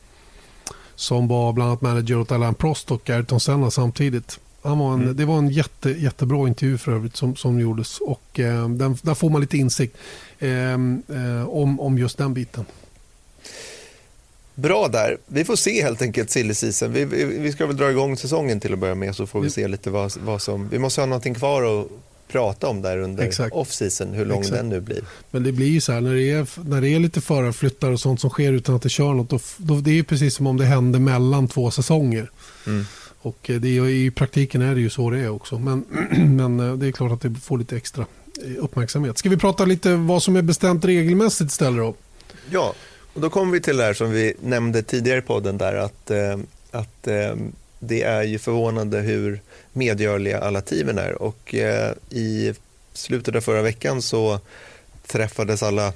[0.94, 4.38] som var bland annat manager åt Alain Prost och Ayrton Senna samtidigt.
[4.62, 5.16] Han var en, mm.
[5.16, 9.14] Det var en jätte, jättebra intervju för övrigt som, som gjordes och eh, den, där
[9.14, 9.96] får man lite insikt
[10.38, 12.64] eh, eh, om, om just den biten.
[14.54, 15.18] Bra där.
[15.26, 16.92] Vi får se helt enkelt silly season.
[16.92, 19.50] Vi, vi, vi, ska väl dra igång säsongen till att börja med så får vi
[19.50, 20.68] se lite vad, vad som...
[20.68, 21.88] Vi måste ha någonting kvar att
[22.32, 24.56] prata om där under off-season, hur lång Exakt.
[24.56, 25.00] den nu blir.
[25.30, 28.00] Men det blir ju så här, när det är, när det är lite förarflyttar och
[28.00, 30.56] sånt som sker utan att det kör något, då, då, det är precis som om
[30.56, 32.30] det hände mellan två säsonger.
[32.66, 32.84] Mm.
[33.22, 35.58] Och eh, det är, i praktiken är det ju så det är också.
[35.58, 35.84] Men,
[36.36, 38.06] men eh, det är klart att det får lite extra
[38.44, 39.18] eh, uppmärksamhet.
[39.18, 41.94] Ska vi prata lite vad som är bestämt regelmässigt istället då?
[42.50, 42.74] Ja,
[43.14, 46.10] och då kommer vi till det här som vi nämnde tidigare i podden där att,
[46.70, 47.08] att
[47.78, 49.40] det är ju förvånande hur
[49.72, 51.54] medgörliga alla teamen är och
[52.10, 52.54] i
[52.92, 54.40] slutet av förra veckan så
[55.06, 55.92] träffades alla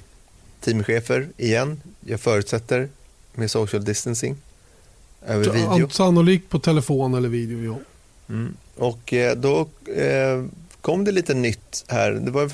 [0.61, 2.89] teamchefer igen, jag förutsätter
[3.35, 4.37] med social distancing
[5.27, 5.89] över video.
[5.89, 7.79] Sannolikt på telefon eller video, ja.
[8.35, 8.57] Mm.
[8.77, 9.61] Och eh, då
[9.97, 10.45] eh,
[10.81, 12.51] kom det lite nytt här, det var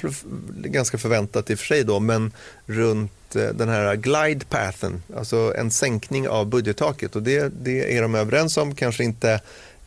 [0.69, 2.33] ganska förväntat i och för sig då, men
[2.67, 7.17] runt Eh, den här glide pathen, alltså en sänkning av budgettaket.
[7.17, 9.41] Och det, det är de överens om, kanske inte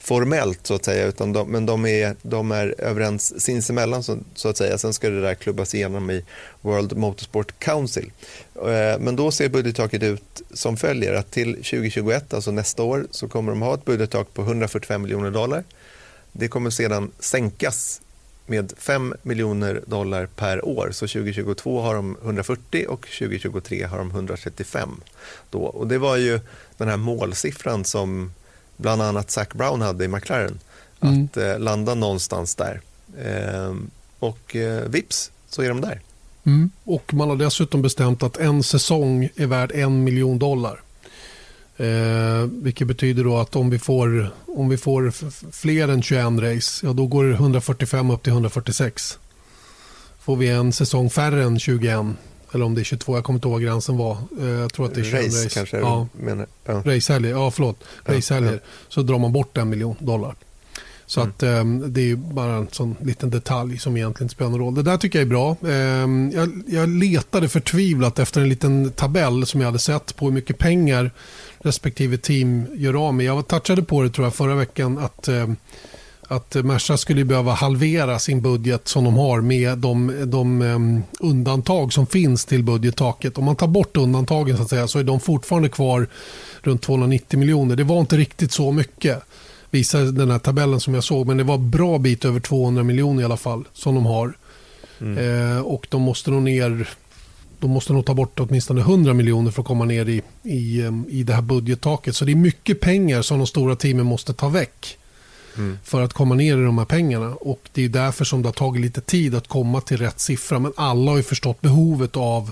[0.06, 4.49] formellt så att säga, utan de, men de är, de är överens sinsemellan så, så
[4.49, 4.78] att säga.
[4.78, 6.24] Sen ska det där klubbas igenom i
[6.62, 8.12] World Motorsport Council.
[8.56, 13.28] Eh, men då ser budgettaket ut som följer att till 2021, alltså nästa år, så
[13.28, 15.64] kommer de ha ett budgettak på 145 miljoner dollar.
[16.32, 18.01] Det kommer sedan sänkas
[18.45, 20.89] med 5 miljoner dollar per år.
[20.91, 25.01] Så 2022 har de 140 och 2023 har de 135.
[25.49, 25.60] Då.
[25.60, 26.39] Och det var ju
[26.78, 28.32] den här målsiffran som
[28.78, 30.59] bland annat Zac Brown hade i McLaren.
[31.01, 31.26] Mm.
[31.26, 32.82] Att eh, landa någonstans där.
[33.17, 33.76] Eh,
[34.19, 36.01] och eh, vips så är de där.
[36.45, 36.69] Mm.
[36.84, 40.82] Och man har dessutom bestämt att en säsong är värd en miljon dollar.
[41.78, 45.13] Eh, vilket betyder då att om vi får, om vi får
[45.51, 49.19] fler än 21 race, ja då går det 145 upp till 146.
[50.19, 52.05] Får vi en säsong färre än 21,
[52.56, 54.18] eller om det är 22, jag kommer inte ihåg vad gränsen var.
[54.39, 55.45] Eh, jag tror att det är 21 race.
[55.45, 55.49] race.
[55.49, 56.08] kanske ja.
[56.14, 56.47] menar.
[56.66, 56.74] Ja.
[56.86, 57.84] Racehelger, ja förlåt.
[58.06, 58.51] Racehelger.
[58.51, 58.70] Ja, ja.
[58.89, 60.36] Så drar man bort en miljon dollar.
[61.06, 61.32] Så mm.
[61.32, 64.76] att um, det är bara en sån liten detalj som egentligen spelar någon roll.
[64.76, 65.56] Det där tycker jag är bra.
[65.62, 70.34] Um, jag, jag letade förtvivlat efter en liten tabell som jag hade sett på hur
[70.34, 71.12] mycket pengar
[71.60, 73.26] respektive team gör av med.
[73.26, 75.47] Jag touchade på det tror jag förra veckan att eh,
[76.28, 81.93] att Merca skulle behöva halvera sin budget som de har med de, de um, undantag
[81.93, 83.38] som finns till budgettaket.
[83.38, 86.07] Om man tar bort undantagen så att säga så är de fortfarande kvar
[86.61, 87.76] runt 290 miljoner.
[87.76, 89.23] Det var inte riktigt så mycket
[89.69, 93.21] visade den här tabellen som jag såg men det var bra bit över 200 miljoner
[93.21, 94.38] i alla fall som de har.
[95.01, 95.17] Mm.
[95.17, 96.89] Eh, och de måste nog ner
[97.59, 101.05] de måste nog ta bort åtminstone 100 miljoner för att komma ner i, i, ehm,
[101.09, 102.15] i det här budgettaket.
[102.15, 104.97] Så det är mycket pengar som de stora teamen måste ta väck
[105.58, 105.78] mm.
[105.84, 107.36] för att komma ner i de här pengarna.
[107.36, 110.60] Och Det är därför som det har tagit lite tid att komma till rätt siffra.
[110.60, 112.51] Men alla har ju förstått behovet av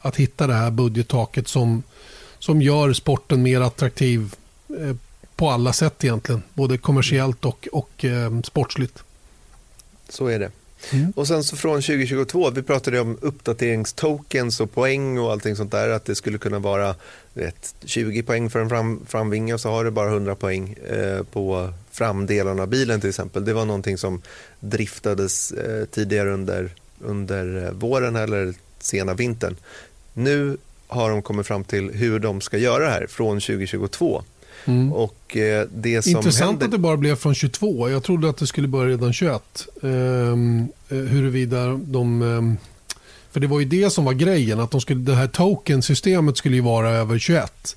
[0.00, 1.82] att hitta det här budgettaket som,
[2.38, 4.34] som gör sporten mer attraktiv
[4.68, 4.96] eh,
[5.36, 6.42] på alla sätt egentligen.
[6.54, 9.02] Både kommersiellt och, och eh, sportsligt.
[10.08, 10.50] Så är det.
[10.92, 11.12] Mm.
[11.16, 15.88] Och sen så från 2022, vi pratade om uppdateringstokens och poäng och allting sånt där.
[15.88, 16.94] Att det skulle kunna vara
[17.32, 21.22] vet, 20 poäng för en fram, framvinge och så har du bara 100 poäng eh,
[21.22, 23.44] på framdelen av bilen till exempel.
[23.44, 24.22] Det var någonting som
[24.60, 26.70] driftades eh, tidigare under,
[27.00, 29.56] under eh, våren eller sena vintern.
[30.12, 34.22] Nu har de kommit fram till hur de ska göra det här från 2022.
[34.64, 34.92] Mm.
[34.92, 36.66] Och, eh, det som Intressant händer...
[36.66, 37.90] att det bara blev från 22.
[37.90, 39.66] Jag trodde att det skulle börja redan 21.
[39.82, 42.22] Ehm, eh, huruvida de...
[42.22, 42.68] Eh,
[43.32, 44.60] för det var ju det som var grejen.
[44.60, 47.76] Att de skulle, det här token-systemet skulle ju vara över 21.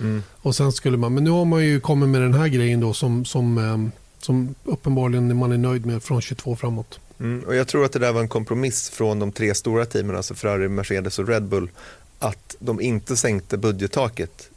[0.00, 0.22] Mm.
[0.42, 2.94] Och sen skulle man, men nu har man ju kommit med den här grejen då
[2.94, 7.00] som, som, ehm, som uppenbarligen man är nöjd med från 22 framåt.
[7.20, 10.16] Mm, och jag tror att det där var en kompromiss från de tre stora teamen,
[10.16, 11.70] alltså Ferrari, Mercedes och Red Bull,
[12.18, 14.50] att de inte sänkte budgettaket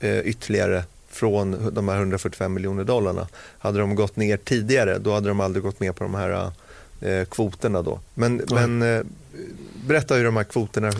[0.00, 3.28] eh, ytterligare från de här 145 miljoner dollarna.
[3.58, 6.52] Hade de gått ner tidigare då hade de aldrig gått med på de här
[7.00, 7.82] eh, kvoterna.
[7.82, 8.00] Då.
[8.14, 9.02] Men, men eh,
[9.86, 10.92] berätta hur de här kvoterna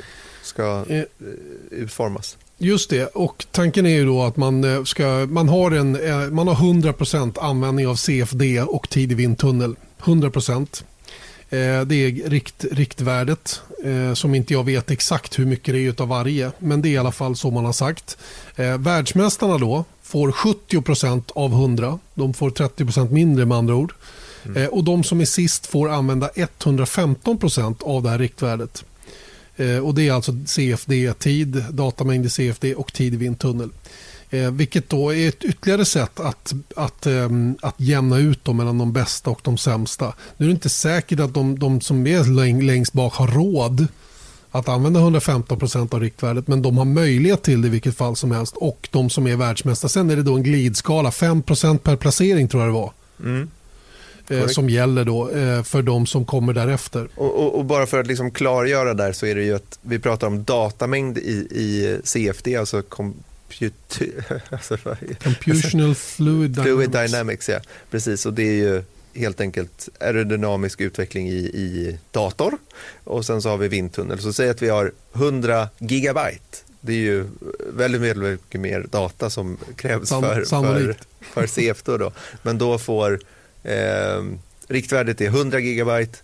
[0.43, 1.05] ska eh,
[1.71, 2.37] utformas.
[2.63, 6.31] Just det, och tanken är ju då att man, eh, ska, man, har, en, eh,
[6.31, 9.77] man har 100% användning av CFD och tid i vindtunnel.
[10.01, 10.85] 100%.
[11.51, 13.61] Det är rikt, riktvärdet
[14.15, 16.53] som inte jag vet exakt hur mycket det är av varje.
[16.59, 18.19] Men det är i alla fall så man har sagt.
[18.79, 21.99] Världsmästarna då får 70% av 100.
[22.15, 23.93] De får 30% mindre med andra ord.
[24.45, 24.69] Mm.
[24.69, 28.85] Och de som är sist får använda 115% av det här riktvärdet.
[29.61, 33.71] Eh, och Det är alltså CFD-tid, datamängd i CFD och tid i vindtunnel.
[34.31, 37.29] Eh, vilket då är ett ytterligare sätt att, att, eh,
[37.61, 40.15] att jämna ut dem mellan de bästa och de sämsta.
[40.37, 43.87] Nu är det inte säkert att de, de som är längst bak har råd
[44.51, 48.31] att använda 115% av riktvärdet men de har möjlighet till det i vilket fall som
[48.31, 48.57] helst.
[48.57, 49.89] Och de som är världsmästare.
[49.89, 52.93] Sen är det då en glidskala, 5% per placering tror jag det var.
[53.25, 53.49] Mm
[54.31, 57.09] eh, som gäller då, eh, för de som kommer därefter.
[57.15, 59.99] Och, och, och, bara för att liksom klargöra där så är det ju att vi
[59.99, 62.83] pratar om datamängd i, i CFD, alltså
[64.51, 64.77] alltså,
[65.23, 66.63] Computational Fluid Dynamics.
[66.63, 67.59] Fluid Dynamics, ja.
[67.91, 68.83] Precis, och det är ju
[69.15, 72.59] helt enkelt aerodynamisk utveckling i, i dator.
[73.05, 74.19] Och sen så har vi vindtunnel.
[74.19, 76.57] Så säg att vi har 100 gigabyte.
[76.81, 77.27] Det är ju
[77.73, 81.97] väldigt, väldigt mycket mer data som krävs Sam, för, för, för CFD.
[81.99, 82.13] Då.
[82.43, 83.21] Men då får
[83.63, 84.25] Eh,
[84.69, 86.19] riktvärdet är 100 gigabyte.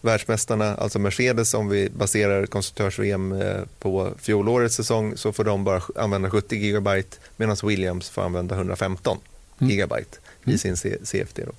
[0.00, 5.82] Världsmästarna, alltså Mercedes, om vi baserar konstruktörs-VM eh, på fjolårets säsong så får de bara
[5.96, 9.18] använda 70 gigabyte medan Williams får använda 115
[9.58, 9.70] mm.
[9.70, 10.54] gigabyte mm.
[10.54, 11.42] i sin CFD.
[11.46, 11.52] Då.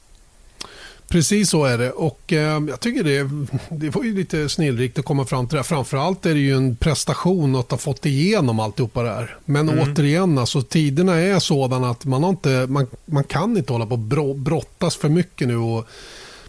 [1.10, 3.30] Precis så är det och eh, jag tycker det,
[3.70, 5.64] det var ju lite snillrikt att komma fram till det.
[5.64, 9.38] Framförallt är det ju en prestation att ha fått igenom alltihopa det här.
[9.46, 9.92] Men mm.
[9.92, 14.36] återigen, alltså, tiderna är sådana att man, inte, man, man kan inte hålla på och
[14.36, 15.88] brottas för mycket nu och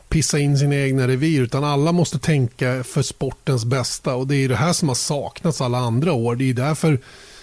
[0.09, 4.49] pissa in sina egna revir utan alla måste tänka för sportens bästa och det är
[4.49, 6.35] det här som har saknats alla andra år.
[6.35, 6.99] Det är därför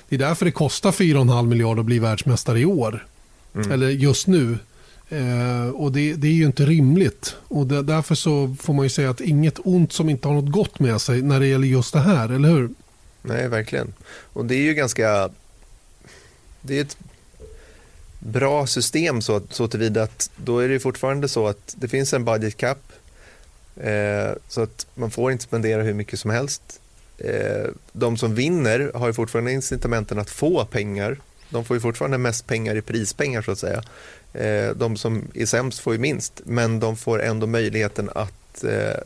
[0.10, 3.06] det, är därför det kostar 4,5 miljarder att bli världsmästare i år.
[3.56, 3.72] Mm.
[3.72, 4.58] Eller just nu.
[5.10, 7.36] Eh, och det, det, är ju inte rimligt.
[7.48, 10.52] Och det, därför så får man ju säga att inget ont som inte har något
[10.52, 12.70] gott med sig när det gäller just det här, eller hur?
[13.22, 13.94] Nej, verkligen.
[14.34, 15.30] Och det är ju ganska...
[16.62, 16.98] Det är ett
[18.20, 22.26] bra system så, så tillvida att då är det fortfarande så att det finns en
[22.26, 22.80] budget cap.
[23.76, 26.80] Eh, så att man får inte spendera hur mycket som helst.
[27.18, 31.18] Eh, de som vinner har ju fortfarande incitamenten att få pengar.
[31.50, 33.84] De får ju fortfarande mest pengar i prispengar så att säga.
[34.34, 39.00] Eh, de som är sämst får ju minst, men de får ändå möjligheten att eh,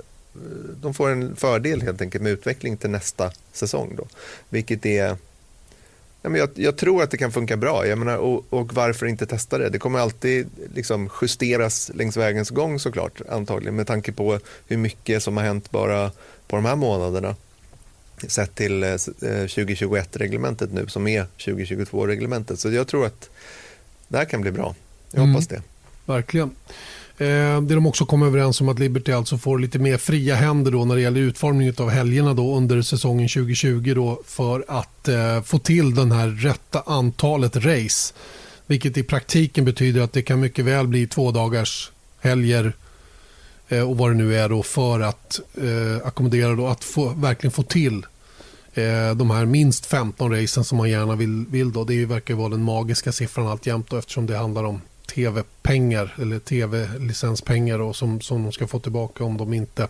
[0.82, 3.94] de får en fördel helt enkelt med utveckling till nästa säsong.
[3.98, 4.08] Då,
[4.50, 5.18] vilket är
[6.22, 7.88] jag, jag, tror att det kan funka bra.
[7.88, 9.70] Jag menar, och, och, varför inte testa det?
[9.70, 15.24] Det kommer alltid liksom justeras längs vägens gång såklart, antagligen med tanke på hur mycket
[15.24, 16.12] som har hänt bara
[16.48, 17.36] på de här månaderna
[18.30, 22.60] sett till 2021-reglementet eh, nu som är 2022-reglementet.
[22.60, 23.30] Så jag tror att
[24.08, 24.76] det här kan bli bra.
[25.12, 25.62] Jag hoppas mm.
[25.62, 26.12] det.
[26.14, 26.56] Verkligen.
[27.18, 30.72] Eh, det de också kom överens om att Liberty alltså får lite mer fria händer
[30.72, 35.42] då när det gäller utformningen av helgerna då under säsongen 2020 då för att eh,
[35.42, 38.14] få till den här rätta antalet race.
[38.68, 42.74] Vilket i praktiken betyder att det kan mycket väl bli två dagars helger
[43.70, 47.52] eh, och vad det nu är då för att eh, ackommodera då att få, verkligen
[47.52, 48.06] få till
[48.74, 51.46] eh, de här minst 15 racen som man gärna vill.
[51.50, 51.84] vill då.
[51.84, 54.82] Det verkar vara den magiska siffran alltjämt då, eftersom det handlar om
[55.16, 59.88] tv-pengar eller tv-licenspengar som, som de ska få tillbaka om de inte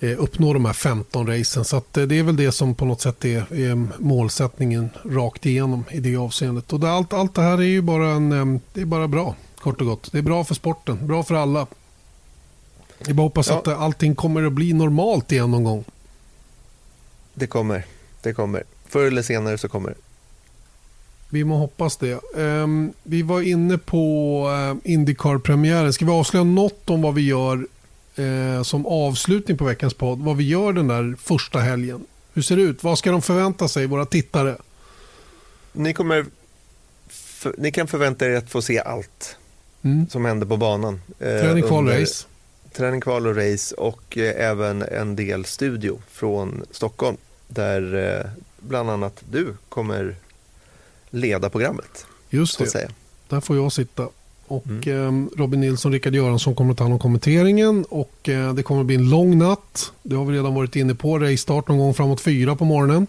[0.00, 1.64] eh, uppnår de här 15 racen.
[1.64, 5.46] Så att, eh, det är väl det som på något sätt är, är målsättningen rakt
[5.46, 6.72] igenom i det avseendet.
[6.72, 9.34] Och det, allt, allt det här är ju bara, en, eh, det är bara bra,
[9.58, 10.12] kort och gott.
[10.12, 11.66] Det är bra för sporten, bra för alla.
[13.06, 13.58] Jag bara hoppas ja.
[13.58, 15.84] att allting kommer att bli normalt igen någon gång.
[17.38, 17.84] Det kommer,
[18.22, 18.64] det kommer.
[18.88, 19.96] Förr eller senare så kommer det.
[21.30, 22.20] Vi må hoppas det.
[22.34, 25.92] Um, vi var inne på uh, Indycar-premiären.
[25.92, 27.66] Ska vi avslöja något om vad vi gör
[28.18, 30.18] uh, som avslutning på veckans podd?
[30.18, 32.04] Vad vi gör den där första helgen?
[32.34, 32.84] Hur ser det ut?
[32.84, 34.56] Vad ska de förvänta sig, våra tittare?
[35.72, 36.26] Ni, kommer
[37.58, 39.36] ni kan förvänta er att få se allt
[39.82, 40.08] mm.
[40.08, 41.00] som händer på banan.
[41.18, 42.26] Eh, träning, kval, race.
[42.72, 47.16] Träning, kval och race och eh, även en del studio från Stockholm
[47.48, 48.30] där eh,
[48.60, 50.14] bland annat du kommer
[51.10, 52.06] leda programmet.
[52.30, 52.88] Just det, säga.
[53.28, 54.08] där får jag sitta.
[54.46, 55.28] Och mm.
[55.28, 57.84] eh, Robin Nilsson och Rickard Göransson kommer att ta hand om kommenteringen.
[57.88, 59.92] Och eh, det kommer att bli en lång natt.
[60.02, 61.18] Det har vi redan varit inne på.
[61.18, 63.06] Race-start någon gång framåt fyra på morgonen.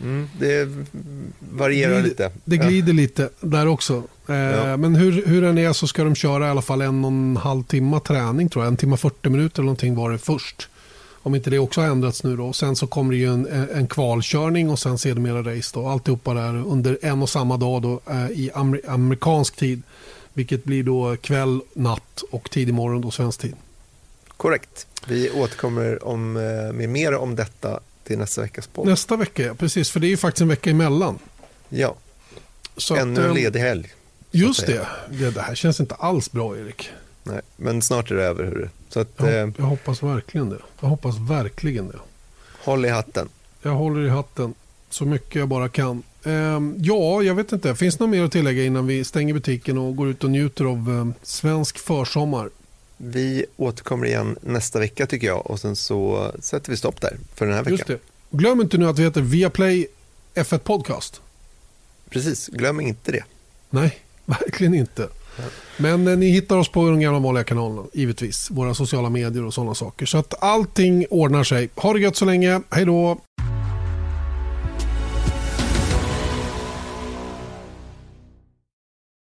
[0.00, 0.68] Mm, det
[1.40, 2.32] varierar det, lite.
[2.44, 2.96] Det glider ja.
[2.96, 4.02] lite där också.
[4.28, 4.76] Eh, ja.
[4.76, 7.36] Men hur, hur den är så ska de köra i alla fall en och en
[7.36, 8.70] halv timme träning tror jag.
[8.70, 10.68] En timme 40 minuter eller någonting var det först.
[11.22, 12.52] Om inte det också har ändrats nu då.
[12.52, 15.88] Sen så kommer det ju en, en kvalkörning och sen sedermera race då.
[15.88, 19.82] Alltihopa där under en och samma dag då eh, i amer, amerikansk tid.
[20.32, 23.54] Vilket blir då kväll, natt och tidig morgon då svensk tid.
[24.36, 24.86] Korrekt.
[25.06, 28.86] Vi återkommer om, eh, med mer om detta till nästa veckas podd.
[28.86, 29.54] Nästa vecka, ja.
[29.54, 29.90] Precis.
[29.90, 31.18] För det är ju faktiskt en vecka emellan.
[31.68, 31.94] Ja.
[32.76, 33.92] Så Ännu en ledig helg.
[34.30, 34.86] Just det.
[35.10, 35.30] det.
[35.30, 36.90] Det här känns inte alls bra, Erik.
[37.28, 38.44] Nej, men snart är det över.
[38.44, 38.68] Hörru.
[38.88, 40.58] Så att, jag, eh, jag hoppas verkligen det.
[40.80, 41.98] Jag hoppas verkligen det.
[42.64, 43.28] Håll i hatten.
[43.62, 44.54] Jag håller i hatten
[44.90, 46.02] så mycket jag bara kan.
[46.24, 47.74] Eh, ja, jag vet inte.
[47.74, 50.64] Finns det något mer att tillägga innan vi stänger butiken och går ut och njuter
[50.64, 52.50] av eh, svensk försommar?
[52.96, 57.46] Vi återkommer igen nästa vecka tycker jag och sen så sätter vi stopp där för
[57.46, 57.76] den här veckan.
[57.76, 57.98] Just det.
[58.30, 59.86] Glöm inte nu att vi heter Viaplay
[60.34, 61.20] F1 Podcast.
[62.10, 63.24] Precis, glöm inte det.
[63.70, 65.08] Nej, verkligen inte.
[65.76, 68.50] Men eh, ni hittar oss på de gamla vanliga kanalerna, givetvis.
[68.50, 70.06] Våra sociala medier och sådana saker.
[70.06, 71.68] Så att allting ordnar sig.
[71.74, 72.60] Ha det gött så länge.
[72.70, 73.18] Hej då!